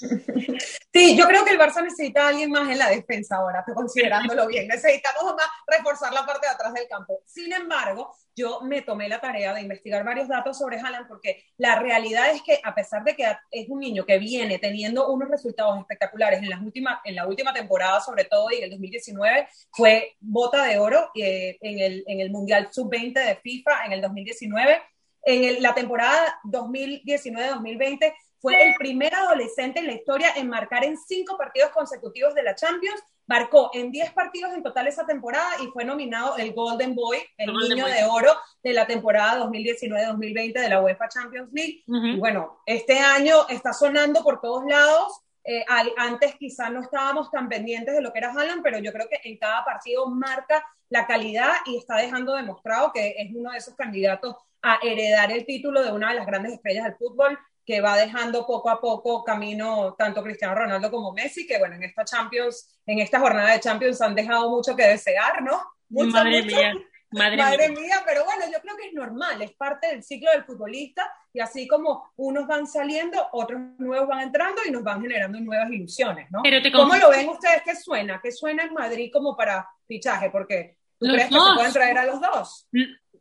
Sí, 0.92 1.16
yo 1.16 1.26
creo 1.26 1.45
que 1.45 1.50
el 1.50 1.59
Barça 1.59 1.83
necesita 1.83 2.25
a 2.25 2.28
alguien 2.28 2.50
más 2.50 2.71
en 2.71 2.78
la 2.78 2.88
defensa 2.88 3.37
ahora, 3.37 3.64
considerándolo 3.75 4.47
bien. 4.47 4.69
Necesitamos 4.69 5.35
más 5.35 5.47
reforzar 5.66 6.12
la 6.12 6.25
parte 6.25 6.47
de 6.47 6.52
atrás 6.52 6.73
del 6.73 6.87
campo. 6.88 7.23
Sin 7.26 7.52
embargo, 7.52 8.14
yo 8.37 8.61
me 8.62 8.83
tomé 8.83 9.09
la 9.09 9.21
tarea 9.21 9.52
de 9.52 9.61
investigar 9.62 10.04
varios 10.04 10.28
datos 10.28 10.57
sobre 10.57 10.78
Haaland 10.78 11.09
porque 11.09 11.45
la 11.57 11.76
realidad 11.80 12.30
es 12.30 12.42
que 12.42 12.61
a 12.62 12.75
pesar 12.75 13.02
de 13.02 13.16
que 13.16 13.25
es 13.50 13.69
un 13.69 13.80
niño 13.80 14.07
que 14.07 14.19
viene 14.19 14.59
teniendo 14.61 15.09
unos 15.09 15.28
resultados 15.28 15.78
espectaculares 15.80 16.40
en, 16.40 16.49
las 16.49 16.61
últimas, 16.62 17.00
en 17.04 17.16
la 17.16 17.26
última 17.26 17.52
temporada, 17.52 18.00
sobre 18.00 18.25
todo, 18.25 18.50
y 18.52 18.59
en 18.59 18.64
el 18.64 18.71
2019 18.71 19.49
fue 19.73 20.16
bota 20.21 20.62
de 20.64 20.78
oro 20.78 21.11
eh, 21.16 21.59
en, 21.61 21.78
el, 21.80 22.04
en 22.07 22.21
el 22.21 22.30
Mundial 22.30 22.69
Sub-20 22.71 23.14
de 23.14 23.37
FIFA 23.37 23.87
en 23.87 23.92
el 23.95 24.00
2019. 24.00 24.80
En 25.25 25.45
el- 25.45 25.62
la 25.62 25.75
temporada 25.75 26.38
2019-2020 26.45 28.14
fue 28.41 28.69
el 28.69 28.75
primer 28.77 29.15
adolescente 29.15 29.81
en 29.81 29.87
la 29.87 29.93
historia 29.93 30.29
en 30.37 30.49
marcar 30.49 30.85
en 30.85 30.97
cinco 30.97 31.37
partidos 31.37 31.71
consecutivos 31.71 32.35
de 32.35 32.43
la 32.43 32.55
Champions. 32.55 33.03
Marcó 33.27 33.71
en 33.75 33.93
10 33.93 34.13
partidos 34.13 34.53
en 34.55 34.63
total 34.63 34.89
esa 34.89 35.07
temporada 35.07 35.51
y 35.63 35.69
fue 35.69 35.85
nominado 35.85 36.37
el 36.37 36.53
Golden 36.53 36.97
Boy, 36.97 37.19
el 37.39 37.53
niño 37.69 37.85
Boy. 37.85 37.93
de 37.93 38.05
oro 38.05 38.33
de 38.63 38.73
la 38.73 38.87
temporada 38.89 39.39
2019-2020 39.45 40.53
de 40.61 40.69
la 40.69 40.81
UEFA 40.81 41.09
Champions 41.09 41.49
League. 41.53 41.83
Y 41.87 42.19
bueno, 42.19 42.61
este 42.67 42.99
año 42.99 43.47
está 43.49 43.73
sonando 43.73 44.23
por 44.25 44.41
todos 44.41 44.65
lados. 44.67 45.21
Eh, 45.45 45.65
al- 45.69 45.93
antes 45.97 46.35
quizás 46.37 46.71
no 46.71 46.81
estábamos 46.83 47.31
tan 47.31 47.49
pendientes 47.49 47.95
de 47.95 48.03
lo 48.03 48.13
que 48.13 48.19
era 48.19 48.31
Haaland, 48.33 48.63
pero 48.63 48.79
yo 48.79 48.93
creo 48.93 49.09
que 49.09 49.21
en 49.25 49.39
cada 49.39 49.65
partido 49.65 50.07
marca 50.09 50.65
la 50.91 51.07
calidad 51.07 51.53
y 51.67 51.79
está 51.79 51.97
dejando 51.97 52.35
demostrado 52.35 52.93
que 52.93 53.15
es 53.17 53.31
uno 53.35 53.53
de 53.53 53.59
esos 53.59 53.75
candidatos 53.75 54.35
a 54.63 54.79
heredar 54.83 55.31
el 55.33 55.47
título 55.47 55.83
de 55.83 55.93
una 55.93 56.11
de 56.11 56.17
las 56.17 56.27
grandes 56.27 56.53
estrellas 56.53 56.85
del 56.85 56.97
fútbol. 56.97 57.39
Que 57.64 57.81
va 57.81 57.97
dejando 57.97 58.47
poco 58.47 58.71
a 58.71 58.81
poco 58.81 59.23
camino 59.25 59.95
tanto 59.97 60.23
Cristiano 60.23 60.55
Ronaldo 60.55 60.90
como 60.90 61.12
Messi, 61.12 61.47
que 61.47 61.59
bueno, 61.59 61.76
en 61.76 61.85
esta 61.85 62.05
Champions, 62.05 62.81
en 62.87 62.99
esta 62.99 63.21
jornada 63.21 63.52
de 63.52 63.61
Champions 63.61 64.00
han 64.00 64.14
dejado 64.14 64.50
mucho 64.50 64.75
que 64.75 64.87
desear, 64.87 65.43
¿no? 65.43 65.61
Mucho, 65.88 66.11
Madre 66.11 66.43
mucho. 66.43 66.57
mía. 66.57 66.73
Madre, 67.12 67.37
Madre 67.38 67.69
mía. 67.71 67.81
mía, 67.81 68.02
pero 68.07 68.25
bueno, 68.25 68.45
yo 68.52 68.61
creo 68.61 68.76
que 68.76 68.87
es 68.87 68.93
normal, 68.95 69.43
es 69.43 69.52
parte 69.52 69.88
del 69.88 70.02
ciclo 70.05 70.31
del 70.31 70.45
futbolista 70.45 71.12
y 71.33 71.40
así 71.40 71.67
como 71.67 72.12
unos 72.17 72.47
van 72.47 72.67
saliendo, 72.69 73.25
otros 73.33 73.61
nuevos 73.79 74.07
van 74.09 74.21
entrando 74.21 74.62
y 74.67 74.71
nos 74.71 74.83
van 74.85 75.00
generando 75.02 75.40
nuevas 75.40 75.71
ilusiones, 75.71 76.31
¿no? 76.31 76.40
Pero 76.43 76.62
te 76.62 76.71
¿Cómo 76.71 76.95
lo 76.97 77.11
ven 77.11 77.29
ustedes? 77.29 77.62
¿Qué 77.64 77.75
suena? 77.75 78.21
¿Qué 78.23 78.31
suena 78.31 78.62
en 78.64 78.75
Madrid 78.75 79.11
como 79.12 79.37
para 79.37 79.69
fichaje? 79.88 80.31
Porque 80.31 80.76
¿tú 80.99 81.07
Los 81.07 81.14
crees 81.14 81.29
que 81.31 81.35
dos. 81.35 81.49
se 81.49 81.55
pueden 81.57 81.73
traer 81.73 81.99
a 81.99 82.05
los 82.07 82.21
dos? 82.21 82.69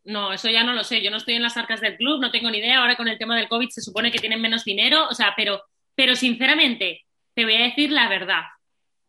No, 0.05 0.33
eso 0.33 0.49
ya 0.49 0.63
no 0.63 0.73
lo 0.73 0.83
sé. 0.83 1.01
Yo 1.01 1.11
no 1.11 1.17
estoy 1.17 1.35
en 1.35 1.43
las 1.43 1.57
arcas 1.57 1.81
del 1.81 1.97
club, 1.97 2.19
no 2.21 2.31
tengo 2.31 2.49
ni 2.49 2.57
idea. 2.59 2.79
Ahora 2.79 2.95
con 2.95 3.07
el 3.07 3.17
tema 3.17 3.35
del 3.37 3.47
COVID 3.49 3.69
se 3.69 3.81
supone 3.81 4.11
que 4.11 4.19
tienen 4.19 4.41
menos 4.41 4.63
dinero. 4.63 5.07
O 5.09 5.13
sea, 5.13 5.33
pero, 5.35 5.61
pero 5.95 6.15
sinceramente, 6.15 7.05
te 7.35 7.43
voy 7.45 7.55
a 7.55 7.63
decir 7.63 7.91
la 7.91 8.07
verdad. 8.09 8.41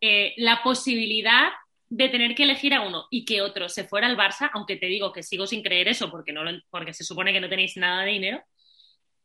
Eh, 0.01 0.35
la 0.39 0.63
posibilidad 0.63 1.51
de 1.89 2.09
tener 2.09 2.35
que 2.35 2.45
elegir 2.45 2.73
a 2.75 2.83
uno 2.83 3.07
y 3.11 3.25
que 3.25 3.43
otro 3.43 3.69
se 3.69 3.85
fuera 3.85 4.07
al 4.07 4.17
Barça, 4.17 4.51
aunque 4.55 4.77
te 4.77 4.87
digo 4.87 5.13
que 5.13 5.23
sigo 5.23 5.47
sin 5.47 5.63
creer 5.63 5.89
eso 5.89 6.11
porque, 6.11 6.33
no 6.33 6.45
lo- 6.45 6.61
porque 6.71 6.95
se 6.95 7.03
supone 7.05 7.33
que 7.33 7.41
no 7.41 7.49
tenéis 7.49 7.77
nada 7.77 8.03
de 8.05 8.11
dinero, 8.13 8.43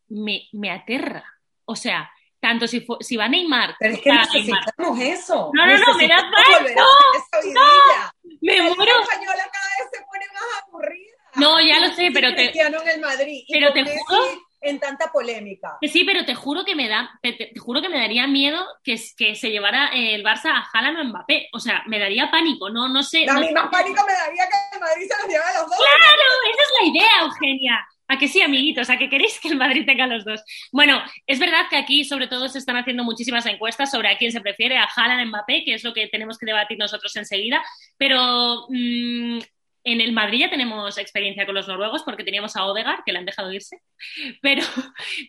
me, 0.09 0.47
me 0.53 0.71
aterra. 0.71 1.23
O 1.65 1.75
sea, 1.75 2.09
tanto 2.39 2.67
si, 2.67 2.85
si 3.01 3.17
va 3.17 3.27
Neymar, 3.27 3.75
Pero 3.79 3.93
es 3.95 4.01
que 4.01 4.09
para 4.09 4.25
Neymar, 4.25 4.59
necesitamos 4.61 4.99
eso. 4.99 5.51
No, 5.53 5.65
no, 5.65 5.77
no, 5.77 5.93
me 5.97 6.07
da 6.07 6.15
Necesitamos 6.29 6.91
hacer 7.13 7.21
esa 7.21 7.41
vidilla. 7.41 8.13
me 8.41 8.61
muero. 8.75 9.01
Española 9.01 9.49
cada 9.51 9.69
vez 9.77 9.89
se 9.91 10.03
pone 10.05 10.25
más 10.33 10.63
aburrida. 10.67 11.11
No, 11.37 11.59
ya 11.61 11.79
lo 11.79 11.93
sé, 11.93 12.09
pero 12.13 12.33
te- 12.35 12.57
en 12.59 12.73
el 12.73 12.99
Madrid 13.01 13.43
pero 13.51 13.73
te 13.73 13.83
juro- 13.83 14.41
en 14.61 14.79
tanta 14.79 15.11
polémica. 15.11 15.77
Que 15.79 15.87
sí, 15.87 16.03
pero 16.05 16.25
te 16.25 16.33
juro 16.33 16.65
que 16.65 16.75
me 16.75 16.87
da, 16.87 17.11
te, 17.21 17.51
juro 17.59 17.81
que 17.83 17.89
me 17.89 17.99
daría 17.99 18.25
miedo 18.25 18.65
que, 18.83 18.99
que 19.15 19.35
se 19.35 19.51
llevara 19.51 19.89
el 19.93 20.23
Barça 20.23 20.45
a 20.51 20.67
Haaland 20.73 20.97
o 20.97 21.01
a 21.01 21.03
Mbappé. 21.03 21.49
O 21.53 21.59
sea, 21.59 21.83
me 21.85 21.99
daría 21.99 22.31
pánico, 22.31 22.69
no, 22.71 22.87
no 22.87 23.03
sé. 23.03 23.29
A 23.29 23.33
no- 23.33 23.41
mí 23.41 23.51
más 23.51 23.67
pánico 23.69 24.03
me 24.07 24.13
daría 24.13 24.43
que 24.47 24.75
el 24.75 24.79
Madrid 24.81 25.03
se 25.07 25.17
los 25.21 25.27
lleve 25.27 25.43
a 25.43 25.53
los 25.61 25.69
dos. 25.69 25.77
Claro, 25.77 26.21
esa 26.51 26.63
es 26.63 26.69
la 26.81 26.87
idea, 26.99 27.11
Eugenia. 27.21 27.87
A 28.07 28.19
que 28.19 28.27
sí, 28.27 28.39
amiguitos, 28.39 28.87
a 28.91 28.97
que 28.97 29.09
queréis 29.09 29.39
que 29.39 29.47
el 29.47 29.57
Madrid 29.57 29.83
tenga 29.83 30.05
los 30.05 30.23
dos. 30.25 30.43
Bueno, 30.71 31.01
es 31.25 31.39
verdad 31.39 31.65
que 31.71 31.75
aquí 31.77 32.03
sobre 32.05 32.27
todo 32.27 32.47
se 32.49 32.59
están 32.59 32.77
haciendo 32.77 33.03
muchísimas 33.03 33.45
encuestas 33.47 33.89
sobre 33.89 34.09
a 34.09 34.17
quién 34.19 34.31
se 34.31 34.41
prefiere, 34.41 34.77
a 34.77 34.83
Haaland, 34.95 35.27
Mbappé, 35.29 35.63
que 35.63 35.73
es 35.73 35.83
lo 35.83 35.91
que 35.91 36.07
tenemos 36.07 36.37
que 36.37 36.45
debatir 36.45 36.77
nosotros 36.77 37.15
enseguida, 37.15 37.63
pero 37.97 38.65
mm, 38.69 39.39
en 39.85 40.01
el 40.01 40.11
Madrid 40.11 40.39
ya 40.39 40.49
tenemos 40.49 40.97
experiencia 40.97 41.45
con 41.45 41.55
los 41.55 41.67
noruegos 41.67 42.03
porque 42.03 42.23
teníamos 42.23 42.55
a 42.55 42.65
Odegaard, 42.65 43.03
que 43.05 43.13
le 43.13 43.19
han 43.19 43.25
dejado 43.25 43.53
irse, 43.53 43.79
pero, 44.41 44.63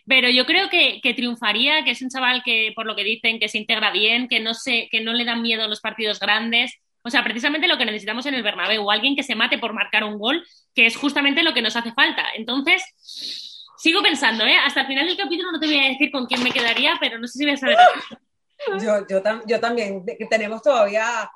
pero 0.05 0.29
yo 0.29 0.45
creo 0.45 0.69
que, 0.69 0.99
que 1.01 1.13
triunfaría, 1.13 1.83
que 1.83 1.91
es 1.91 2.01
un 2.01 2.09
chaval 2.09 2.41
que, 2.43 2.73
por 2.75 2.85
lo 2.85 2.95
que 2.95 3.03
dicen, 3.03 3.39
que 3.39 3.47
se 3.47 3.59
integra 3.59 3.91
bien, 3.91 4.27
que 4.27 4.39
no, 4.39 4.53
se, 4.53 4.89
que 4.91 4.99
no 4.99 5.13
le 5.13 5.23
dan 5.25 5.41
miedo 5.41 5.67
los 5.67 5.79
partidos 5.79 6.19
grandes, 6.19 6.73
o 7.03 7.09
sea, 7.09 7.23
precisamente 7.23 7.69
lo 7.69 7.77
que 7.77 7.85
necesitamos 7.85 8.25
en 8.25 8.33
el 8.33 8.43
Bernabéu, 8.43 8.91
alguien 8.91 9.15
que 9.15 9.23
se 9.23 9.35
mate 9.35 9.57
por 9.57 9.71
marcar 9.71 10.03
un 10.03 10.17
gol, 10.17 10.45
que 10.75 10.87
es 10.87 10.97
justamente 10.97 11.41
lo 11.41 11.53
que 11.53 11.61
nos 11.61 11.77
hace 11.77 11.93
falta. 11.93 12.25
Entonces, 12.35 12.83
sigo 13.77 14.01
pensando, 14.01 14.45
¿eh? 14.45 14.57
Hasta 14.57 14.81
el 14.81 14.87
final 14.87 15.07
del 15.07 15.15
capítulo 15.15 15.51
no 15.53 15.59
te 15.59 15.67
voy 15.67 15.79
a 15.79 15.87
decir 15.87 16.11
con 16.11 16.25
quién 16.25 16.43
me 16.43 16.51
quedaría, 16.51 16.95
pero 16.99 17.17
no 17.17 17.27
sé 17.27 17.37
si 17.37 17.45
voy 17.45 17.53
a 17.53 17.57
saber. 17.57 17.77
Yo, 18.81 19.05
yo, 19.07 19.21
yo 19.45 19.59
también, 19.59 20.03
tenemos 20.31 20.63
todavía 20.63 21.29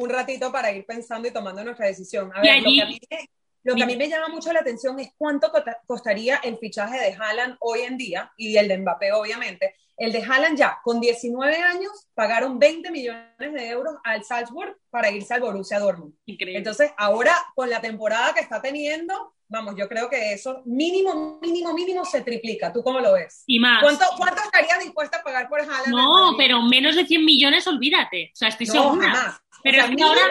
un 0.00 0.10
ratito 0.10 0.50
para 0.52 0.72
ir 0.72 0.84
pensando 0.86 1.28
y 1.28 1.32
tomando 1.32 1.62
nuestra 1.64 1.86
decisión. 1.86 2.30
A 2.34 2.40
ver, 2.40 2.62
lo, 2.62 2.68
allí- 2.68 2.76
que 2.76 2.82
a 2.82 2.86
mí, 2.86 3.28
lo 3.64 3.74
que 3.74 3.82
a 3.82 3.86
mí 3.86 3.96
me 3.96 4.08
llama 4.08 4.28
mucho 4.28 4.52
la 4.52 4.60
atención 4.60 4.98
es 5.00 5.10
cuánto 5.16 5.50
costaría 5.86 6.36
el 6.36 6.58
fichaje 6.58 6.98
de 6.98 7.14
Haaland 7.14 7.56
hoy 7.60 7.80
en 7.80 7.96
día 7.98 8.32
y 8.36 8.56
el 8.56 8.68
de 8.68 8.78
Mbappé, 8.78 9.12
obviamente. 9.12 9.74
El 9.96 10.12
de 10.12 10.22
Haaland 10.22 10.56
ya, 10.56 10.78
con 10.84 11.00
19 11.00 11.56
años, 11.56 11.90
pagaron 12.14 12.56
20 12.58 12.90
millones 12.92 13.26
de 13.38 13.68
euros 13.68 13.96
al 14.04 14.22
Salzburg 14.24 14.76
para 14.90 15.10
irse 15.10 15.34
al 15.34 15.40
Borussia 15.40 15.80
Dortmund. 15.80 16.14
Increíble. 16.24 16.58
Entonces, 16.58 16.92
ahora, 16.96 17.34
con 17.56 17.68
la 17.68 17.80
temporada 17.80 18.32
que 18.32 18.38
está 18.40 18.62
teniendo, 18.62 19.34
vamos, 19.48 19.74
yo 19.76 19.88
creo 19.88 20.08
que 20.08 20.32
eso 20.32 20.62
mínimo, 20.66 21.40
mínimo, 21.42 21.74
mínimo 21.74 22.04
se 22.04 22.20
triplica. 22.20 22.72
¿Tú 22.72 22.80
cómo 22.84 23.00
lo 23.00 23.14
ves? 23.14 23.42
y 23.46 23.58
más. 23.58 23.82
¿Cuánto, 23.82 24.04
cuánto 24.16 24.40
estarías 24.40 24.78
dispuesta 24.84 25.16
a 25.18 25.22
pagar 25.24 25.48
por 25.48 25.60
Haaland? 25.62 25.88
No, 25.88 26.34
pero 26.38 26.62
menos 26.62 26.94
de 26.94 27.04
100 27.04 27.24
millones, 27.24 27.66
olvídate. 27.66 28.30
O 28.32 28.36
sea, 28.36 28.48
estoy 28.50 28.66
No, 28.68 28.72
segura. 28.74 29.10
jamás. 29.10 29.40
Pero 29.62 29.78
O 29.78 29.80
sea, 29.80 29.88
mínimo, 29.90 30.08
ahora- 30.08 30.22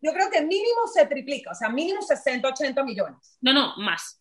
yo 0.00 0.12
creo 0.12 0.30
que 0.30 0.40
mínimo 0.42 0.86
se 0.92 1.06
triplica, 1.06 1.50
o 1.50 1.54
sea, 1.54 1.68
mínimo 1.68 2.00
60, 2.02 2.48
80 2.48 2.82
millones 2.84 3.36
No, 3.40 3.52
no, 3.52 3.74
más. 3.78 4.20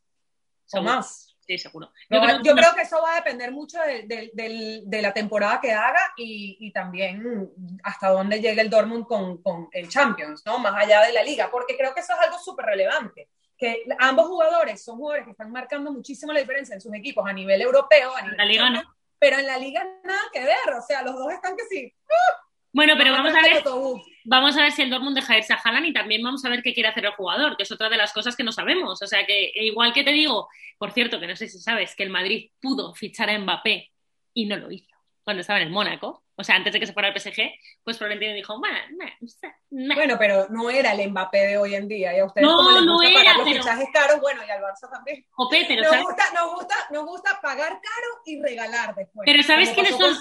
o 0.74 0.82
más. 0.82 1.24
Sí, 1.46 1.58
seguro. 1.58 1.90
Yo, 2.10 2.20
creo, 2.22 2.38
yo 2.44 2.56
que 2.56 2.62
creo 2.62 2.76
que 2.76 2.82
eso 2.82 3.02
va 3.02 3.14
a 3.14 3.16
depender 3.18 3.54
mucho 3.54 3.80
de, 3.80 4.04
de- 4.04 4.32
del- 4.34 4.82
de 4.86 5.02
la 5.02 5.14
temporada 5.14 5.62
que 5.62 5.72
haga 5.72 6.12
y, 6.18 6.58
y 6.60 6.74
también 6.74 7.50
hasta 7.84 8.10
dónde 8.10 8.42
llegue 8.42 8.60
el 8.60 8.70
Dortmund 8.70 9.06
con, 9.08 9.42
con 9.42 9.70
el 9.72 9.88
Champions, 9.88 10.44
¿no? 10.46 10.60
Más 10.60 10.74
allá 10.76 11.04
de 11.04 11.14
la 11.14 11.24
liga, 11.24 11.50
porque 11.50 11.78
creo 11.78 11.94
que 11.94 12.02
eso 12.02 12.12
es 12.14 12.20
algo 12.20 12.38
súper 12.38 12.66
relevante. 12.66 13.30
Que 13.58 13.86
ambos 14.00 14.28
jugadores 14.28 14.84
son 14.84 14.98
jugadores 14.98 15.24
que 15.24 15.32
están 15.32 15.50
marcando 15.52 15.90
muchísimo 15.94 16.34
la 16.34 16.42
diferencia 16.42 16.76
en 16.76 16.82
sus 16.82 16.94
equipos 16.94 17.26
a 17.26 17.32
nivel 17.32 17.62
europeo, 17.62 18.14
a 18.14 18.22
nivel 18.24 18.38
la 18.38 18.46
liga 18.46 18.70
no. 18.70 18.84
Pero 19.18 19.38
en 19.40 19.48
la 19.48 19.58
liga 19.58 19.86
nada 20.04 20.20
que 20.34 20.42
ver, 20.44 20.74
o 20.78 20.82
sea, 20.82 21.02
los 21.02 21.16
dos 21.16 21.32
están 21.32 21.56
que 21.56 21.64
sí. 21.70 21.96
Bueno, 22.74 22.94
pero 22.98 23.12
vamos 23.12 23.34
a 23.34 23.42
ver, 23.42 23.64
vamos 24.26 24.58
a 24.58 24.62
ver 24.62 24.72
si 24.72 24.82
el 24.82 24.90
Dortmund 24.90 25.16
deja 25.16 25.38
irse 25.38 25.54
a 25.54 25.58
Haaland 25.58 25.88
y 25.88 25.94
también 25.94 26.22
vamos 26.22 26.44
a 26.46 26.50
ver 26.50 26.62
qué 26.62 26.74
quiere 26.74 26.90
hacer 26.90 27.06
el 27.06 27.12
jugador, 27.12 27.58
que 27.58 27.64
es 27.64 27.72
otra 27.72 27.90
de 27.90 27.98
las 27.98 28.14
cosas 28.14 28.36
que 28.36 28.44
no 28.44 28.52
sabemos. 28.52 29.02
O 29.02 29.08
sea 29.08 29.26
que, 29.26 29.52
igual 29.56 29.94
que 29.94 30.04
te 30.04 30.12
digo, 30.12 30.50
por 30.78 30.92
cierto, 30.92 31.20
que 31.20 31.28
no 31.28 31.36
sé 31.36 31.48
si 31.48 31.60
sabes, 31.60 31.96
que 31.96 32.04
el 32.04 32.10
Madrid 32.10 32.52
pudo 32.62 32.94
fichar 32.94 33.30
a 33.30 33.40
Mbappé 33.40 33.92
y 34.34 34.46
no 34.46 34.58
lo 34.58 34.72
hizo 34.72 34.97
cuando 35.28 35.42
estaba 35.42 35.60
en 35.60 35.68
el 35.68 35.74
Mónaco. 35.74 36.24
O 36.38 36.44
sea, 36.44 36.56
antes 36.56 36.72
de 36.72 36.80
que 36.80 36.86
se 36.88 36.94
fuera 36.94 37.10
al 37.10 37.14
PSG, 37.20 37.52
pues 37.84 37.98
Florentino 37.98 38.32
dijo, 38.34 38.62
"Bah, 38.62 38.70
nah, 38.96 39.10
nah". 39.72 39.96
Bueno, 39.96 40.16
pero 40.18 40.48
no 40.50 40.70
era 40.70 40.94
el 40.94 41.10
Mbappé 41.12 41.48
de 41.48 41.58
hoy 41.58 41.76
en 41.76 41.86
día. 41.90 42.16
Y 42.16 42.20
a 42.20 42.26
ustedes 42.26 42.48
No, 42.48 42.56
como 42.58 42.72
les 42.72 42.84
no 42.84 42.94
gusta 42.94 43.10
era, 43.10 43.20
pagar 43.20 43.36
los 43.38 43.46
pero- 43.50 43.62
fichajes 43.64 43.88
caros, 43.92 44.22
bueno, 44.22 44.42
y 44.48 44.50
al 44.52 44.62
Barça 44.62 44.90
también. 44.90 45.26
Jope, 45.32 45.66
pero 45.68 45.82
Nos 45.82 45.90
¿sabes, 45.92 46.06
gusta, 46.06 46.24
nos, 46.34 46.54
gusta, 46.56 46.76
nos 46.92 47.06
gusta 47.06 47.40
pagar 47.42 47.70
caro 47.72 48.08
y 48.26 48.42
regalar 48.42 48.96
después. 48.96 49.26
Pero 49.26 49.44
¿sabes 49.44 49.70
son? 49.76 49.98
con- 49.98 50.18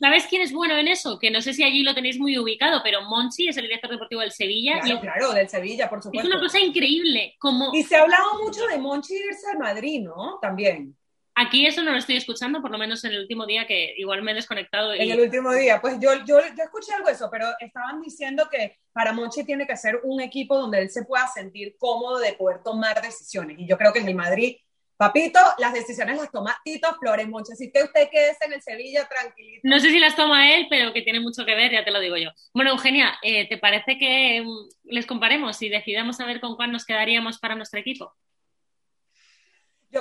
¿sabes 0.00 0.26
quién 0.26 0.42
es 0.42 0.52
bueno 0.52 0.76
en 0.76 0.88
eso? 0.88 1.18
Que 1.18 1.30
no 1.30 1.40
sé 1.40 1.54
si 1.54 1.64
allí 1.64 1.82
lo 1.84 1.94
tenéis 1.94 2.18
muy 2.18 2.36
ubicado, 2.36 2.80
pero 2.84 3.00
Monchi 3.02 3.48
es 3.48 3.56
el 3.56 3.62
director 3.62 3.88
deportivo 3.90 4.20
del 4.20 4.32
Sevilla 4.32 4.80
Claro, 4.80 4.96
y 4.96 5.00
claro, 5.00 5.32
del 5.32 5.48
Sevilla, 5.48 5.88
por 5.88 6.00
es 6.00 6.04
supuesto. 6.04 6.28
una 6.28 6.38
cosa 6.40 6.60
increíble. 6.60 7.36
Como 7.38 7.70
Y 7.72 7.82
se 7.84 7.96
ha 7.96 8.02
hablado 8.02 8.42
mucho 8.42 8.66
de 8.66 8.76
Monchi 8.76 9.14
irse 9.14 9.46
al 9.52 9.58
Madrid, 9.58 10.02
¿no? 10.02 10.38
También. 10.42 10.94
Aquí 11.34 11.66
eso 11.66 11.82
no 11.82 11.92
lo 11.92 11.98
estoy 11.98 12.16
escuchando, 12.16 12.60
por 12.62 12.70
lo 12.70 12.78
menos 12.78 13.04
en 13.04 13.12
el 13.12 13.20
último 13.20 13.46
día 13.46 13.66
que 13.66 13.94
igual 13.96 14.22
me 14.22 14.32
he 14.32 14.34
desconectado. 14.34 14.94
Y... 14.94 15.00
En 15.00 15.10
el 15.10 15.20
último 15.20 15.52
día, 15.52 15.80
pues 15.80 15.98
yo, 16.00 16.10
yo, 16.24 16.40
yo 16.40 16.64
escuché 16.64 16.92
algo 16.94 17.08
de 17.08 17.14
eso, 17.14 17.28
pero 17.30 17.46
estaban 17.60 18.00
diciendo 18.00 18.48
que 18.50 18.78
para 18.92 19.12
Monchi 19.12 19.44
tiene 19.44 19.66
que 19.66 19.76
ser 19.76 20.00
un 20.04 20.20
equipo 20.20 20.56
donde 20.56 20.80
él 20.80 20.90
se 20.90 21.04
pueda 21.04 21.26
sentir 21.28 21.76
cómodo 21.78 22.18
de 22.18 22.34
poder 22.34 22.62
tomar 22.62 23.00
decisiones. 23.02 23.58
Y 23.58 23.66
yo 23.66 23.76
creo 23.76 23.92
que 23.92 23.98
en 23.98 24.08
el 24.08 24.14
Madrid, 24.14 24.56
papito, 24.96 25.40
las 25.58 25.74
decisiones 25.74 26.16
las 26.16 26.30
toma 26.30 26.56
Tito 26.64 26.94
Flores 27.00 27.28
Monchi. 27.28 27.52
Así 27.52 27.72
que 27.72 27.82
usted 27.82 28.08
quédese 28.10 28.44
en 28.46 28.52
el 28.52 28.62
Sevilla 28.62 29.08
tranquilito. 29.08 29.60
No 29.64 29.80
sé 29.80 29.90
si 29.90 29.98
las 29.98 30.16
toma 30.16 30.54
él, 30.54 30.66
pero 30.70 30.92
que 30.92 31.02
tiene 31.02 31.20
mucho 31.20 31.44
que 31.44 31.54
ver, 31.54 31.72
ya 31.72 31.84
te 31.84 31.90
lo 31.90 32.00
digo 32.00 32.16
yo. 32.16 32.30
Bueno, 32.54 32.70
Eugenia, 32.70 33.14
eh, 33.22 33.48
¿te 33.48 33.58
parece 33.58 33.98
que 33.98 34.42
mm, 34.42 34.68
les 34.84 35.06
comparemos 35.06 35.60
y 35.62 35.68
decidamos 35.68 36.20
a 36.20 36.26
ver 36.26 36.40
con 36.40 36.54
cuál 36.56 36.70
nos 36.70 36.84
quedaríamos 36.84 37.38
para 37.38 37.56
nuestro 37.56 37.80
equipo? 37.80 38.14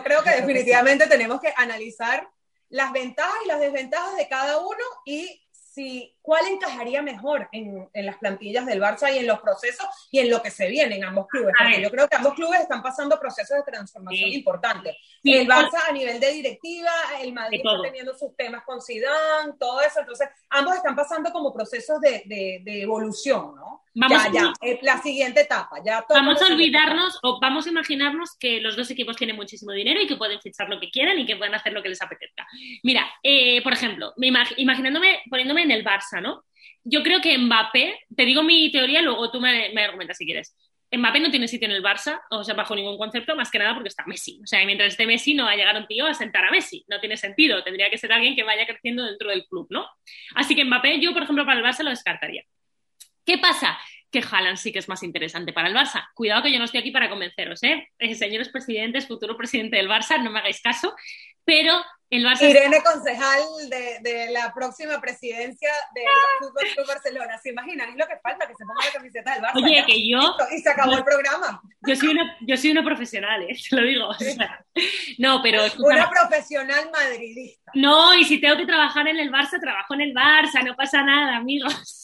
Yo 0.04 0.10
creo 0.10 0.24
que 0.24 0.30
Yo 0.30 0.36
creo 0.36 0.36
que 0.36 0.42
definitivamente 0.42 1.08
tenemos 1.08 1.40
que 1.40 1.54
analizar 1.56 2.28
las 2.68 2.92
ventajas 2.92 3.40
y 3.46 3.48
las 3.48 3.60
desventajas 3.62 4.18
de 4.18 4.28
cada 4.28 4.60
uno 4.60 4.84
y 5.06 5.42
si 5.52 6.13
cuál 6.24 6.48
encajaría 6.48 7.02
mejor 7.04 7.48
en, 7.52 7.88
en 7.94 8.06
las 8.08 8.18
plantillas 8.18 8.66
del 8.66 8.82
Barça 8.82 9.14
y 9.14 9.20
en 9.20 9.28
los 9.28 9.40
procesos 9.42 9.86
y 10.10 10.20
en 10.20 10.30
lo 10.32 10.42
que 10.42 10.50
se 10.50 10.68
viene 10.70 10.96
en 10.96 11.04
ambos 11.04 11.28
clubes. 11.28 11.54
Porque 11.56 11.82
yo 11.82 11.92
creo 11.92 12.08
que 12.08 12.16
ambos 12.16 12.34
clubes 12.34 12.62
están 12.62 12.82
pasando 12.82 13.20
procesos 13.20 13.58
de 13.58 13.72
transformación 13.72 14.30
Sí. 14.30 14.36
importantes. 14.36 14.96
Sí, 15.22 15.34
el 15.36 15.48
Barça 15.48 15.80
a 15.88 15.92
nivel 15.92 16.20
de 16.20 16.32
directiva, 16.32 16.90
el 17.22 17.34
Madrid 17.34 17.62
está 17.64 17.82
teniendo 17.84 18.18
sus 18.18 18.36
temas 18.36 18.64
con 18.64 18.82
Zidane, 18.82 19.54
todo 19.60 19.82
eso. 19.82 20.00
Entonces, 20.00 20.30
ambos 20.50 20.76
están 20.78 20.96
pasando 20.96 21.32
como 21.32 21.54
procesos 21.54 22.00
de, 22.02 22.24
de- 22.26 22.62
de 22.64 22.82
evolución, 22.82 23.56
¿no? 23.56 23.82
Vamos, 23.96 24.24
ya, 24.24 24.32
ya, 24.34 24.54
es 24.62 24.82
la 24.82 25.00
siguiente 25.04 25.42
etapa. 25.42 25.78
Ya 25.86 26.04
vamos 26.10 26.42
a 26.42 26.48
olvidarnos 26.48 27.20
o 27.22 27.40
vamos 27.40 27.68
a 27.68 27.70
imaginarnos 27.70 28.36
que 28.40 28.60
los 28.60 28.76
dos 28.76 28.90
equipos 28.90 29.16
tienen 29.18 29.36
muchísimo 29.36 29.72
dinero 29.72 30.02
y 30.02 30.08
que 30.08 30.16
pueden 30.16 30.42
fichar 30.42 30.68
lo 30.68 30.80
que 30.80 30.90
quieran 30.90 31.20
y 31.20 31.28
que 31.28 31.36
pueden 31.36 31.54
hacer 31.54 31.74
lo 31.74 31.84
que 31.84 31.90
les 31.90 32.02
apetezca. 32.02 32.48
Mira, 32.82 33.06
eh, 33.22 33.62
por 33.62 33.72
ejemplo, 33.74 34.12
me 34.18 34.30
imag- 34.30 34.54
imaginándome, 34.58 35.22
poniéndome 35.30 35.62
en 35.62 35.72
el 35.72 35.86
Barça, 35.86 36.13
¿no? 36.22 36.44
Yo 36.84 37.04
creo 37.04 37.22
que 37.22 37.38
Mbappé, 37.38 38.00
te 38.16 38.26
digo 38.26 38.44
mi 38.44 38.72
teoría, 38.72 39.02
luego 39.02 39.32
tú 39.32 39.40
me, 39.40 39.72
me 39.74 39.84
argumentas 39.84 40.18
si 40.18 40.26
quieres. 40.26 40.56
Mbappé 40.96 41.20
no 41.20 41.32
tiene 41.32 41.48
sitio 41.48 41.68
en 41.68 41.74
el 41.74 41.84
Barça, 41.84 42.22
o 42.30 42.44
sea, 42.44 42.54
bajo 42.54 42.76
ningún 42.76 42.98
concepto, 42.98 43.36
más 43.36 43.50
que 43.50 43.58
nada 43.58 43.74
porque 43.74 43.90
está 43.90 44.06
Messi. 44.06 44.40
O 44.44 44.48
sea, 44.48 44.64
mientras 44.66 44.90
esté 44.90 45.08
Messi 45.08 45.34
no 45.34 45.46
va 45.46 45.52
a 45.52 45.56
llegar 45.56 45.76
un 45.76 45.88
tío 45.88 46.06
a 46.06 46.14
sentar 46.14 46.46
a 46.46 46.52
Messi. 46.52 46.86
No 46.88 47.00
tiene 47.00 47.18
sentido. 47.18 47.64
Tendría 47.64 47.90
que 47.90 47.98
ser 47.98 48.14
alguien 48.14 48.36
que 48.36 48.44
vaya 48.44 48.66
creciendo 48.68 49.04
dentro 49.04 49.30
del 49.30 49.46
club, 49.48 49.68
¿no? 49.70 49.88
Así 50.36 50.56
que 50.56 50.64
Mbappé, 50.64 51.00
yo, 51.00 51.14
por 51.14 51.24
ejemplo, 51.24 51.46
para 51.46 51.60
el 51.60 51.66
Barça 51.66 51.84
lo 51.84 51.90
descartaría. 51.90 52.44
¿Qué 53.26 53.38
pasa? 53.38 53.80
Que 54.14 54.22
Haaland 54.22 54.58
sí 54.58 54.72
que 54.72 54.78
es 54.78 54.88
más 54.88 55.02
interesante 55.02 55.54
para 55.54 55.68
el 55.68 55.76
Barça. 55.76 56.04
Cuidado 56.14 56.44
que 56.44 56.52
yo 56.52 56.60
no 56.60 56.66
estoy 56.66 56.82
aquí 56.82 56.92
para 56.92 57.10
convenceros, 57.10 57.64
¿eh? 57.64 57.90
Eh, 57.98 58.14
Señores 58.14 58.50
presidentes, 58.50 59.08
futuro 59.08 59.36
presidente 59.36 59.78
del 59.78 59.90
Barça, 59.90 60.22
no 60.22 60.30
me 60.30 60.38
hagáis 60.38 60.62
caso. 60.62 60.96
pero 61.44 61.84
el 62.12 62.24
Barça... 62.24 62.48
Irene, 62.48 62.78
concejal 62.84 63.42
de, 63.72 63.98
de, 64.02 64.32
la 64.32 64.54
próxima 64.54 65.02
presidencia 65.02 65.72
del 65.96 66.06
Fútbol 66.40 66.64
Club 66.76 66.88
Barcelona. 66.88 67.40
¿Se 67.40 67.50
imaginan? 67.50 67.90
Es 67.90 67.96
lo 67.96 68.06
que 68.06 68.18
falta, 68.22 68.46
que 68.46 68.54
se 68.54 68.64
ponga 68.66 68.86
la 68.86 68.92
camiseta 68.92 69.34
del 69.34 69.42
Barça. 69.42 69.64
Oye, 69.64 69.84
que 69.88 70.08
yo... 70.08 70.38
y 70.56 70.60
se 70.60 70.70
acabó 70.70 70.96
el 70.96 71.04
programa. 71.04 71.60
Yo 71.88 71.96
soy 71.96 72.10
una, 72.10 72.38
yo 72.42 72.56
soy 72.56 72.70
una 72.70 72.84
profesional, 72.84 73.42
¿eh? 73.42 73.58
te 73.68 73.76
lo 73.76 73.82
digo. 73.82 74.10
O 74.10 74.14
sea, 74.14 74.64
no, 75.18 75.42
pero... 75.42 75.64
Una 75.80 76.08
profesional 76.08 76.92
madridista. 76.92 77.72
No, 77.74 78.14
y 78.14 78.26
si 78.26 78.40
tengo 78.40 78.58
que 78.58 78.68
trabajar 78.68 79.08
en 79.08 79.18
el 79.18 79.32
Barça, 79.32 79.60
trabajo 79.60 79.96
en 79.96 80.02
el 80.02 80.14
Barça, 80.14 80.64
no 80.64 80.76
pasa 80.76 81.02
nada, 81.02 81.38
amigos. 81.38 82.03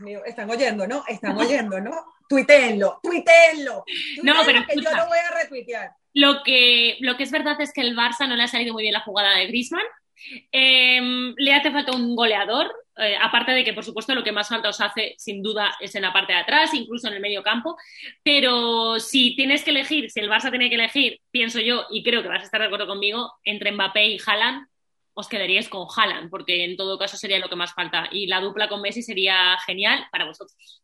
Mío, 0.00 0.22
están 0.24 0.50
oyendo, 0.50 0.86
¿no? 0.86 1.04
Están 1.06 1.36
oyendo, 1.36 1.80
¿no? 1.80 1.92
Tuiteenlo, 2.28 3.00
tuiteenlo. 3.02 3.84
No, 4.22 4.34
pero 4.46 4.64
que 4.66 4.76
yo 4.76 4.90
lo 4.94 5.06
voy 5.08 5.18
a 5.18 5.42
retuitear. 5.42 5.90
Lo 6.14 6.42
que, 6.42 6.96
lo 7.00 7.16
que 7.16 7.24
es 7.24 7.30
verdad 7.30 7.60
es 7.60 7.72
que 7.72 7.80
el 7.80 7.96
Barça 7.96 8.28
no 8.28 8.36
le 8.36 8.42
ha 8.42 8.48
salido 8.48 8.72
muy 8.72 8.82
bien 8.82 8.94
la 8.94 9.00
jugada 9.00 9.36
de 9.36 9.46
Griezmann. 9.46 9.84
Eh, 10.52 11.00
le 11.36 11.54
hace 11.54 11.70
falta 11.70 11.92
un 11.92 12.14
goleador, 12.14 12.70
eh, 12.98 13.16
aparte 13.20 13.52
de 13.52 13.64
que, 13.64 13.72
por 13.72 13.84
supuesto, 13.84 14.14
lo 14.14 14.22
que 14.22 14.32
más 14.32 14.48
falta 14.48 14.68
os 14.68 14.80
hace, 14.80 15.14
sin 15.16 15.42
duda, 15.42 15.74
es 15.80 15.94
en 15.94 16.02
la 16.02 16.12
parte 16.12 16.32
de 16.32 16.40
atrás, 16.40 16.74
incluso 16.74 17.08
en 17.08 17.14
el 17.14 17.20
medio 17.20 17.42
campo. 17.42 17.76
Pero 18.22 19.00
si 19.00 19.34
tienes 19.34 19.64
que 19.64 19.70
elegir, 19.70 20.10
si 20.10 20.20
el 20.20 20.30
Barça 20.30 20.50
tiene 20.50 20.68
que 20.68 20.74
elegir, 20.74 21.20
pienso 21.30 21.60
yo, 21.60 21.86
y 21.90 22.02
creo 22.02 22.22
que 22.22 22.28
vas 22.28 22.42
a 22.42 22.44
estar 22.44 22.60
de 22.60 22.66
acuerdo 22.66 22.86
conmigo, 22.86 23.32
entre 23.44 23.72
Mbappé 23.72 24.06
y 24.06 24.18
Haaland, 24.24 24.66
os 25.20 25.28
quedaríais 25.28 25.68
con 25.68 25.86
Haaland, 25.94 26.30
porque 26.30 26.64
en 26.64 26.76
todo 26.76 26.98
caso 26.98 27.16
sería 27.16 27.38
lo 27.38 27.48
que 27.48 27.56
más 27.56 27.72
falta. 27.72 28.08
Y 28.10 28.26
la 28.26 28.40
dupla 28.40 28.68
con 28.68 28.82
Messi 28.82 29.02
sería 29.02 29.56
genial 29.66 30.06
para 30.10 30.24
vosotros. 30.24 30.82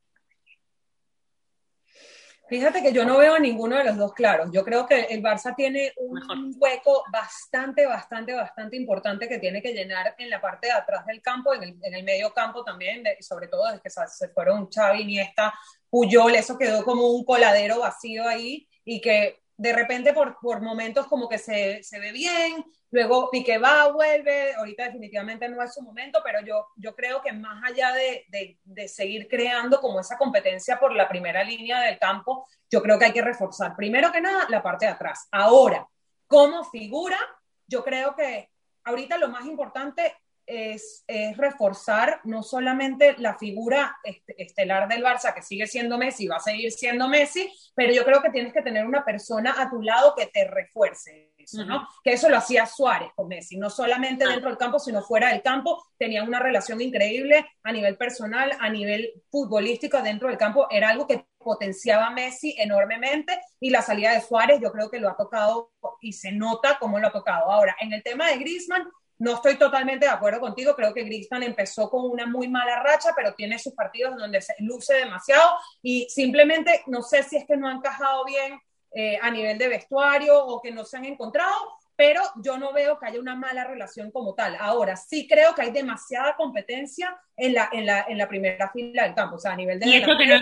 Fíjate 2.48 2.80
que 2.80 2.92
yo 2.92 3.04
no 3.04 3.18
veo 3.18 3.34
a 3.34 3.40
ninguno 3.40 3.76
de 3.76 3.82
los 3.82 3.96
dos 3.96 4.14
claros. 4.14 4.50
Yo 4.52 4.64
creo 4.64 4.86
que 4.86 5.00
el 5.10 5.20
Barça 5.20 5.52
tiene 5.56 5.92
un 5.96 6.54
hueco 6.56 7.02
bastante, 7.12 7.86
bastante, 7.86 8.34
bastante 8.34 8.76
importante 8.76 9.26
que 9.26 9.40
tiene 9.40 9.60
que 9.60 9.72
llenar 9.72 10.14
en 10.16 10.30
la 10.30 10.40
parte 10.40 10.68
de 10.68 10.72
atrás 10.72 11.04
del 11.06 11.20
campo, 11.20 11.54
en 11.54 11.64
el, 11.64 11.76
en 11.82 11.94
el 11.94 12.04
medio 12.04 12.32
campo 12.32 12.62
también, 12.62 13.02
sobre 13.20 13.48
todo 13.48 13.66
desde 13.66 13.82
que 13.82 13.90
se 13.90 14.28
fueron 14.28 14.70
Xavi, 14.70 15.02
Iniesta, 15.02 15.52
Puyol, 15.90 16.36
eso 16.36 16.56
quedó 16.56 16.84
como 16.84 17.08
un 17.08 17.24
coladero 17.24 17.80
vacío 17.80 18.28
ahí 18.28 18.68
y 18.84 19.00
que 19.00 19.42
de 19.58 19.72
repente 19.72 20.12
por, 20.12 20.38
por 20.38 20.60
momentos 20.60 21.06
como 21.06 21.28
que 21.28 21.38
se, 21.38 21.82
se, 21.82 21.98
ve 21.98 22.12
bien, 22.12 22.64
luego 22.90 23.30
Piqué 23.30 23.58
va, 23.58 23.90
vuelve, 23.90 24.54
ahorita 24.54 24.84
definitivamente 24.84 25.48
no 25.48 25.62
es 25.62 25.72
su 25.72 25.82
momento, 25.82 26.20
pero 26.22 26.40
yo, 26.42 26.66
yo 26.76 26.94
creo 26.94 27.22
que 27.22 27.32
más 27.32 27.62
allá 27.64 27.92
de, 27.92 28.26
de, 28.28 28.58
de, 28.64 28.88
seguir 28.88 29.28
creando 29.28 29.80
como 29.80 30.00
esa 30.00 30.18
competencia 30.18 30.78
por 30.78 30.94
la 30.94 31.08
primera 31.08 31.42
línea 31.42 31.80
del 31.80 31.98
campo, 31.98 32.46
yo 32.70 32.82
creo 32.82 32.98
que 32.98 33.06
hay 33.06 33.12
que 33.12 33.22
reforzar 33.22 33.74
primero 33.74 34.12
que 34.12 34.20
nada 34.20 34.46
la 34.50 34.62
parte 34.62 34.86
de 34.86 34.92
atrás. 34.92 35.26
Ahora, 35.30 35.86
como 36.26 36.64
figura, 36.64 37.18
yo 37.66 37.82
creo 37.82 38.14
que 38.14 38.50
ahorita 38.84 39.16
lo 39.16 39.28
más 39.28 39.46
importante 39.46 40.14
es, 40.46 41.04
reforzar 41.36 42.20
no 42.24 42.42
solamente 42.42 43.14
la 43.18 43.36
figura 43.36 43.96
estelar 44.26 44.88
del 44.88 45.02
Barça, 45.02 45.34
que 45.34 45.42
sigue 45.42 45.66
siendo 45.66 45.98
Messi, 45.98 46.26
va 46.26 46.36
a 46.36 46.40
seguir 46.40 46.72
siendo 46.72 47.08
Messi, 47.08 47.50
pero 47.74 47.92
yo 47.92 48.04
creo 48.04 48.22
que 48.22 48.30
tienes 48.30 48.52
que 48.52 48.62
tener 48.62 48.86
una 48.86 49.04
persona 49.04 49.54
a 49.58 49.70
tu 49.70 49.82
lado 49.82 50.14
que 50.16 50.26
te 50.26 50.44
refuerce 50.44 51.32
eso, 51.36 51.64
¿no? 51.64 51.86
Que 52.02 52.12
eso 52.12 52.28
lo 52.28 52.36
hacía 52.36 52.66
Suárez 52.66 53.10
con 53.14 53.28
Messi, 53.28 53.56
no 53.56 53.70
solamente 53.70 54.26
dentro 54.26 54.48
del 54.48 54.58
campo, 54.58 54.78
sino 54.78 55.02
fuera 55.02 55.30
del 55.30 55.42
campo, 55.42 55.84
tenían 55.98 56.26
una 56.26 56.40
relación 56.40 56.80
increíble 56.80 57.46
a 57.62 57.72
nivel 57.72 57.96
personal, 57.96 58.52
a 58.58 58.68
nivel 58.68 59.12
futbolístico 59.30 60.02
dentro 60.02 60.28
del 60.28 60.38
campo, 60.38 60.66
era 60.70 60.90
algo 60.90 61.06
que 61.06 61.26
potenciaba 61.38 62.08
a 62.08 62.10
Messi 62.10 62.56
enormemente 62.58 63.40
y 63.60 63.70
la 63.70 63.80
salida 63.80 64.12
de 64.12 64.20
Suárez 64.20 64.60
yo 64.60 64.72
creo 64.72 64.90
que 64.90 64.98
lo 64.98 65.08
ha 65.08 65.16
tocado 65.16 65.70
y 66.00 66.12
se 66.12 66.32
nota 66.32 66.76
cómo 66.80 66.98
lo 66.98 67.06
ha 67.06 67.12
tocado. 67.12 67.52
Ahora, 67.52 67.76
en 67.80 67.92
el 67.92 68.02
tema 68.02 68.28
de 68.28 68.38
Griezmann, 68.38 68.88
no 69.18 69.34
estoy 69.34 69.56
totalmente 69.56 70.06
de 70.06 70.12
acuerdo 70.12 70.40
contigo, 70.40 70.74
creo 70.74 70.92
que 70.92 71.04
Griezmann 71.04 71.42
empezó 71.42 71.88
con 71.88 72.10
una 72.10 72.26
muy 72.26 72.48
mala 72.48 72.82
racha, 72.82 73.10
pero 73.16 73.34
tiene 73.34 73.58
sus 73.58 73.74
partidos 73.74 74.16
donde 74.16 74.40
se 74.40 74.54
luce 74.58 74.94
demasiado 74.94 75.56
y 75.82 76.06
simplemente 76.10 76.82
no 76.86 77.02
sé 77.02 77.22
si 77.22 77.36
es 77.36 77.46
que 77.46 77.56
no 77.56 77.68
han 77.68 77.78
encajado 77.78 78.24
bien 78.24 78.60
eh, 78.92 79.18
a 79.20 79.30
nivel 79.30 79.58
de 79.58 79.68
vestuario 79.68 80.38
o 80.44 80.60
que 80.60 80.70
no 80.70 80.84
se 80.84 80.96
han 80.96 81.04
encontrado, 81.04 81.54
pero 81.96 82.22
yo 82.42 82.58
no 82.58 82.72
veo 82.72 82.98
que 82.98 83.06
haya 83.06 83.20
una 83.20 83.34
mala 83.34 83.64
relación 83.64 84.10
como 84.10 84.34
tal. 84.34 84.56
Ahora, 84.60 84.96
sí 84.96 85.26
creo 85.26 85.54
que 85.54 85.62
hay 85.62 85.70
demasiada 85.70 86.36
competencia 86.36 87.18
en 87.36 87.54
la, 87.54 87.68
en 87.72 87.86
la, 87.86 88.06
en 88.08 88.18
la 88.18 88.28
primera 88.28 88.70
fila 88.70 89.04
del 89.04 89.14
campo, 89.14 89.36
o 89.36 89.38
sea, 89.38 89.52
a 89.52 89.56
nivel 89.56 89.80
de... 89.80 89.88
Y 89.88 90.02
que 90.02 90.26
no 90.26 90.40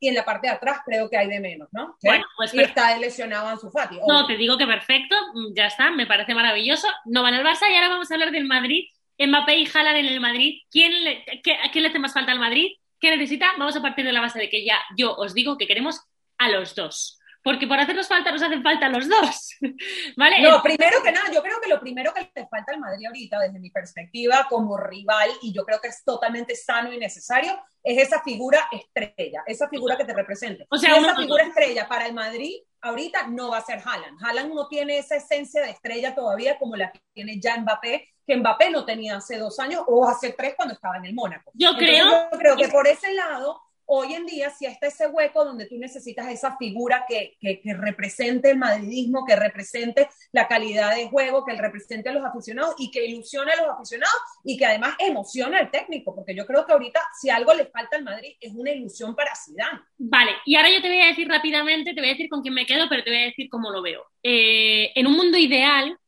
y 0.00 0.08
en 0.08 0.14
la 0.14 0.24
parte 0.24 0.48
de 0.48 0.54
atrás 0.54 0.78
creo 0.84 1.08
que 1.10 1.18
hay 1.18 1.28
de 1.28 1.40
menos, 1.40 1.68
¿no? 1.72 1.96
Bueno, 2.02 2.24
pues 2.36 2.54
y 2.54 2.60
está 2.60 2.96
lesionado 2.98 3.48
Ansu 3.48 3.70
Fati. 3.70 3.98
No, 4.08 4.26
te 4.26 4.36
digo 4.36 4.56
que 4.56 4.66
perfecto, 4.66 5.14
mm, 5.34 5.54
ya 5.54 5.66
está, 5.66 5.90
me 5.90 6.06
parece 6.06 6.34
maravilloso. 6.34 6.88
No 7.04 7.22
van 7.22 7.34
al 7.34 7.44
Barça 7.44 7.70
y 7.70 7.74
ahora 7.74 7.90
vamos 7.90 8.10
a 8.10 8.14
hablar 8.14 8.30
del 8.30 8.46
Madrid. 8.46 8.86
Mbappé 9.18 9.56
y 9.56 9.68
Haaland 9.72 9.98
en 9.98 10.06
el 10.06 10.20
Madrid. 10.20 10.62
¿Quién 10.70 11.04
le, 11.04 11.24
qué, 11.44 11.52
¿A 11.52 11.70
quién 11.70 11.82
le 11.82 11.90
hace 11.90 11.98
más 11.98 12.14
falta 12.14 12.32
al 12.32 12.38
Madrid? 12.40 12.72
¿Qué 12.98 13.10
necesita? 13.10 13.52
Vamos 13.58 13.76
a 13.76 13.82
partir 13.82 14.06
de 14.06 14.12
la 14.12 14.22
base 14.22 14.38
de 14.38 14.48
que 14.48 14.64
ya 14.64 14.78
yo 14.96 15.14
os 15.14 15.34
digo 15.34 15.58
que 15.58 15.66
queremos 15.66 16.00
a 16.38 16.48
los 16.48 16.74
dos 16.74 17.19
porque 17.42 17.66
por 17.66 17.78
hacernos 17.78 18.08
falta 18.08 18.30
nos 18.30 18.42
hacen 18.42 18.62
falta 18.62 18.88
los 18.88 19.08
dos. 19.08 19.56
¿Vale? 20.16 20.42
No, 20.42 20.62
primero 20.62 21.02
que 21.02 21.12
nada, 21.12 21.30
yo 21.32 21.42
creo 21.42 21.60
que 21.60 21.68
lo 21.68 21.80
primero 21.80 22.12
que 22.12 22.30
le 22.34 22.46
falta 22.46 22.72
al 22.72 22.80
Madrid 22.80 23.06
ahorita, 23.06 23.38
desde 23.40 23.58
mi 23.58 23.70
perspectiva 23.70 24.46
como 24.48 24.76
rival, 24.76 25.30
y 25.42 25.52
yo 25.52 25.64
creo 25.64 25.80
que 25.80 25.88
es 25.88 26.04
totalmente 26.04 26.54
sano 26.54 26.92
y 26.92 26.98
necesario, 26.98 27.58
es 27.82 27.98
esa 27.98 28.22
figura 28.22 28.68
estrella, 28.72 29.42
esa 29.46 29.68
figura 29.68 29.96
que 29.96 30.04
te 30.04 30.12
represente. 30.12 30.66
O 30.68 30.76
sea, 30.76 30.96
esa 30.96 31.16
figura 31.16 31.44
estrella 31.44 31.88
para 31.88 32.06
el 32.06 32.12
Madrid 32.12 32.56
ahorita 32.82 33.26
no 33.28 33.50
va 33.50 33.58
a 33.58 33.64
ser 33.64 33.80
Haaland. 33.84 34.22
Haaland 34.22 34.54
no 34.54 34.68
tiene 34.68 34.98
esa 34.98 35.16
esencia 35.16 35.62
de 35.62 35.70
estrella 35.70 36.14
todavía 36.14 36.58
como 36.58 36.76
la 36.76 36.90
que 36.92 37.00
tiene 37.12 37.40
ya 37.40 37.56
Mbappé, 37.58 38.08
que 38.26 38.36
Mbappé 38.36 38.70
no 38.70 38.84
tenía 38.84 39.16
hace 39.16 39.38
dos 39.38 39.58
años 39.58 39.82
o 39.86 40.06
hace 40.06 40.32
tres 40.32 40.54
cuando 40.56 40.74
estaba 40.74 40.96
en 40.96 41.06
el 41.06 41.14
Mónaco. 41.14 41.50
Yo 41.54 41.74
creo, 41.76 42.30
yo 42.30 42.38
creo 42.38 42.56
que 42.56 42.68
por 42.68 42.86
ese 42.86 43.12
lado 43.14 43.60
hoy 43.92 44.14
en 44.14 44.24
día 44.24 44.50
si 44.50 44.66
está 44.66 44.86
ese 44.86 45.08
hueco 45.08 45.44
donde 45.44 45.66
tú 45.66 45.76
necesitas 45.76 46.28
esa 46.28 46.56
figura 46.56 47.04
que, 47.08 47.36
que, 47.40 47.60
represente 47.74 48.50
el 48.50 48.58
madridismo, 48.58 49.24
que 49.26 49.34
represente 49.34 50.08
la 50.30 50.46
calidad 50.46 50.94
de 50.94 51.08
juego, 51.08 51.44
que 51.44 51.56
represente 51.56 52.08
a 52.08 52.12
los 52.12 52.24
aficionados 52.24 52.76
y 52.78 52.90
que 52.92 53.04
ilusione 53.04 53.52
a 53.52 53.56
los 53.56 53.68
aficionados 53.74 54.14
y 54.44 54.56
que 54.56 54.64
además 54.64 54.94
emocione 55.00 55.56
al 55.56 55.72
técnico, 55.72 56.14
porque 56.14 56.36
yo 56.36 56.46
creo 56.46 56.64
que 56.64 56.72
ahorita 56.72 57.00
si 57.20 57.30
algo 57.30 57.52
le 57.52 57.66
falta 57.66 57.96
al 57.96 58.04
Madrid 58.04 58.36
es 58.40 58.52
una 58.54 58.70
ilusión 58.70 59.16
para 59.16 59.32
Zidane. 59.34 59.80
Vale, 59.98 60.32
y 60.46 60.54
ahora 60.54 60.70
yo 60.70 60.80
te 60.80 60.88
voy 60.88 61.02
a 61.02 61.06
decir 61.06 61.26
rápidamente, 61.26 61.92
te 61.92 62.00
voy 62.00 62.10
a 62.10 62.12
decir 62.12 62.28
con 62.28 62.42
quién 62.42 62.54
me 62.54 62.66
quedo, 62.66 62.88
pero 62.88 63.02
te 63.02 63.10
voy 63.10 63.22
a 63.22 63.26
decir 63.26 63.48
cómo 63.50 63.70
lo 63.70 63.82
veo. 63.82 64.04
Eh, 64.22 64.92
en 64.94 65.06
un 65.08 65.16
mundo 65.16 65.36
ideal, 65.36 65.98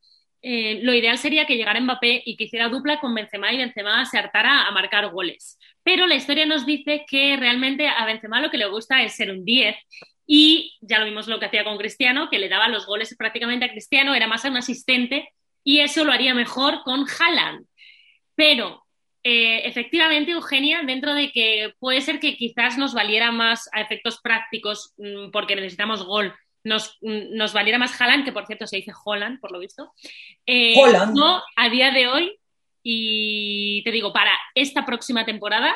eh, 0.42 0.80
lo 0.82 0.92
ideal 0.92 1.18
sería 1.18 1.46
que 1.46 1.56
llegara 1.56 1.80
Mbappé 1.80 2.22
y 2.26 2.36
que 2.36 2.44
hiciera 2.44 2.68
dupla 2.68 2.98
con 2.98 3.14
Benzema 3.14 3.52
y 3.52 3.58
Benzema 3.58 4.04
se 4.06 4.18
hartara 4.18 4.66
a 4.66 4.70
marcar 4.72 5.10
goles. 5.10 5.58
Pero 5.84 6.06
la 6.06 6.16
historia 6.16 6.46
nos 6.46 6.66
dice 6.66 7.04
que 7.08 7.36
realmente 7.36 7.86
a 7.86 8.04
Benzema 8.04 8.40
lo 8.40 8.50
que 8.50 8.58
le 8.58 8.66
gusta 8.66 9.02
es 9.02 9.14
ser 9.14 9.30
un 9.30 9.44
10 9.44 9.76
y 10.26 10.76
ya 10.80 10.98
lo 10.98 11.04
vimos 11.04 11.28
lo 11.28 11.38
que 11.38 11.46
hacía 11.46 11.64
con 11.64 11.78
Cristiano, 11.78 12.28
que 12.28 12.38
le 12.38 12.48
daba 12.48 12.68
los 12.68 12.86
goles 12.86 13.14
prácticamente 13.16 13.66
a 13.66 13.70
Cristiano, 13.70 14.14
era 14.14 14.26
más 14.26 14.44
un 14.44 14.56
asistente 14.56 15.28
y 15.62 15.78
eso 15.78 16.04
lo 16.04 16.12
haría 16.12 16.34
mejor 16.34 16.82
con 16.82 17.06
Haaland. 17.06 17.66
Pero 18.34 18.82
eh, 19.24 19.68
efectivamente, 19.68 20.32
Eugenia, 20.32 20.82
dentro 20.82 21.14
de 21.14 21.30
que 21.30 21.72
puede 21.78 22.00
ser 22.00 22.18
que 22.18 22.36
quizás 22.36 22.78
nos 22.78 22.94
valiera 22.94 23.30
más 23.30 23.68
a 23.72 23.80
efectos 23.80 24.20
prácticos 24.20 24.94
mm, 24.96 25.30
porque 25.30 25.54
necesitamos 25.54 26.04
gol, 26.04 26.34
nos, 26.64 26.98
nos 27.00 27.52
valiera 27.52 27.78
más 27.78 28.00
Haaland, 28.00 28.24
que 28.24 28.32
por 28.32 28.46
cierto 28.46 28.66
se 28.66 28.76
dice 28.76 28.92
Holland, 29.04 29.40
por 29.40 29.52
lo 29.52 29.58
visto. 29.58 29.92
Eh, 30.46 30.74
Holland. 30.76 31.14
No, 31.14 31.42
a 31.56 31.68
día 31.68 31.90
de 31.90 32.06
hoy 32.08 32.38
y 32.82 33.82
te 33.84 33.92
digo, 33.92 34.12
para 34.12 34.32
esta 34.54 34.84
próxima 34.84 35.24
temporada, 35.24 35.74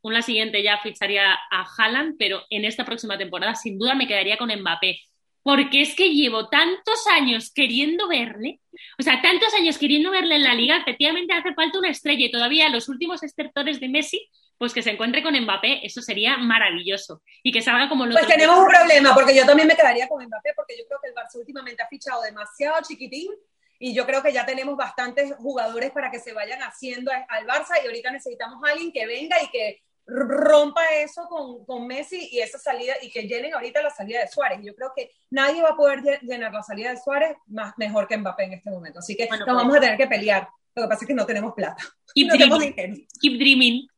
con 0.00 0.14
la 0.14 0.22
siguiente 0.22 0.62
ya 0.62 0.78
ficharía 0.78 1.32
a 1.32 1.66
Haaland, 1.76 2.16
pero 2.18 2.42
en 2.50 2.64
esta 2.64 2.84
próxima 2.84 3.18
temporada 3.18 3.54
sin 3.54 3.78
duda 3.78 3.94
me 3.94 4.06
quedaría 4.06 4.36
con 4.36 4.50
Mbappé. 4.54 5.00
Porque 5.44 5.80
es 5.80 5.96
que 5.96 6.14
llevo 6.14 6.48
tantos 6.48 7.04
años 7.12 7.52
queriendo 7.52 8.06
verle, 8.06 8.60
o 8.96 9.02
sea, 9.02 9.20
tantos 9.20 9.52
años 9.54 9.76
queriendo 9.76 10.12
verle 10.12 10.36
en 10.36 10.44
la 10.44 10.54
liga, 10.54 10.76
efectivamente 10.76 11.32
hace 11.32 11.52
falta 11.54 11.80
una 11.80 11.88
estrella 11.90 12.26
y 12.26 12.30
todavía 12.30 12.68
los 12.68 12.88
últimos 12.88 13.24
estertores 13.24 13.80
de 13.80 13.88
Messi, 13.88 14.28
pues 14.62 14.72
que 14.72 14.82
se 14.84 14.90
encuentre 14.90 15.24
con 15.24 15.34
Mbappé, 15.34 15.84
eso 15.84 16.00
sería 16.00 16.36
maravilloso. 16.36 17.20
Y 17.42 17.50
que 17.50 17.60
salga 17.60 17.88
como 17.88 18.06
lo 18.06 18.12
Pues 18.12 18.28
tenemos 18.28 18.60
un 18.60 18.68
problema, 18.68 19.12
porque 19.12 19.34
yo 19.34 19.44
también 19.44 19.66
me 19.66 19.74
quedaría 19.74 20.06
con 20.06 20.24
Mbappé, 20.24 20.52
porque 20.54 20.78
yo 20.78 20.84
creo 20.86 21.00
que 21.02 21.08
el 21.08 21.16
Barça 21.16 21.34
últimamente 21.34 21.82
ha 21.82 21.88
fichado 21.88 22.22
demasiado 22.22 22.76
chiquitín 22.86 23.32
y 23.80 23.92
yo 23.92 24.06
creo 24.06 24.22
que 24.22 24.32
ya 24.32 24.46
tenemos 24.46 24.76
bastantes 24.76 25.34
jugadores 25.34 25.90
para 25.90 26.12
que 26.12 26.20
se 26.20 26.32
vayan 26.32 26.62
haciendo 26.62 27.10
al 27.10 27.44
Barça 27.44 27.74
y 27.82 27.88
ahorita 27.88 28.12
necesitamos 28.12 28.62
a 28.62 28.70
alguien 28.70 28.92
que 28.92 29.04
venga 29.04 29.42
y 29.42 29.48
que 29.48 29.82
rompa 30.06 30.82
eso 30.94 31.26
con, 31.28 31.64
con, 31.64 31.88
Messi 31.88 32.28
y 32.30 32.38
esa 32.38 32.60
salida 32.60 32.94
y 33.02 33.10
que 33.10 33.26
llenen 33.26 33.54
ahorita 33.54 33.82
la 33.82 33.90
salida 33.90 34.20
de 34.20 34.28
Suárez. 34.28 34.60
Yo 34.62 34.76
creo 34.76 34.92
que 34.94 35.10
nadie 35.30 35.60
va 35.60 35.70
a 35.70 35.76
poder 35.76 36.20
llenar 36.22 36.52
la 36.52 36.62
salida 36.62 36.90
de 36.90 37.00
Suárez 37.00 37.36
más 37.48 37.74
mejor 37.78 38.06
que 38.06 38.16
Mbappé 38.16 38.44
en 38.44 38.52
este 38.52 38.70
momento. 38.70 39.00
Así 39.00 39.16
que 39.16 39.26
nos 39.26 39.40
pues 39.40 39.56
vamos 39.56 39.76
a 39.76 39.80
tener 39.80 39.98
que 39.98 40.06
pelear. 40.06 40.48
Lo 40.76 40.84
que 40.84 40.88
pasa 40.88 41.04
es 41.04 41.08
que 41.08 41.14
no 41.14 41.26
tenemos 41.26 41.52
plata. 41.52 41.82
Keep 42.14 42.28
no 42.28 42.34
dreaming. 42.36 43.06
Keep 43.20 43.38
dreaming. 43.40 43.88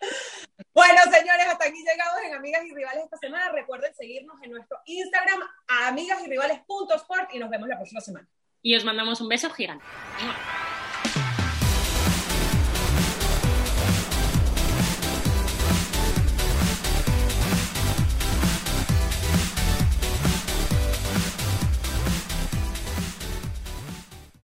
Bueno, 0.74 1.02
señores, 1.04 1.46
hasta 1.48 1.66
aquí 1.66 1.84
llegamos 1.84 2.22
en 2.24 2.34
Amigas 2.34 2.64
y 2.64 2.74
Rivales 2.74 3.04
esta 3.04 3.18
semana. 3.18 3.50
Recuerden 3.52 3.94
seguirnos 3.94 4.36
en 4.42 4.52
nuestro 4.52 4.78
Instagram, 4.86 5.40
amigas 5.66 6.18
y 6.24 6.30
rivales.sport 6.30 7.34
y 7.34 7.38
nos 7.38 7.50
vemos 7.50 7.68
la 7.68 7.76
próxima 7.76 8.00
semana. 8.00 8.26
y 8.62 8.74
os 8.74 8.84
mandamos 8.84 9.20
un 9.20 9.28
beso 9.28 9.50
gigante. 9.50 9.84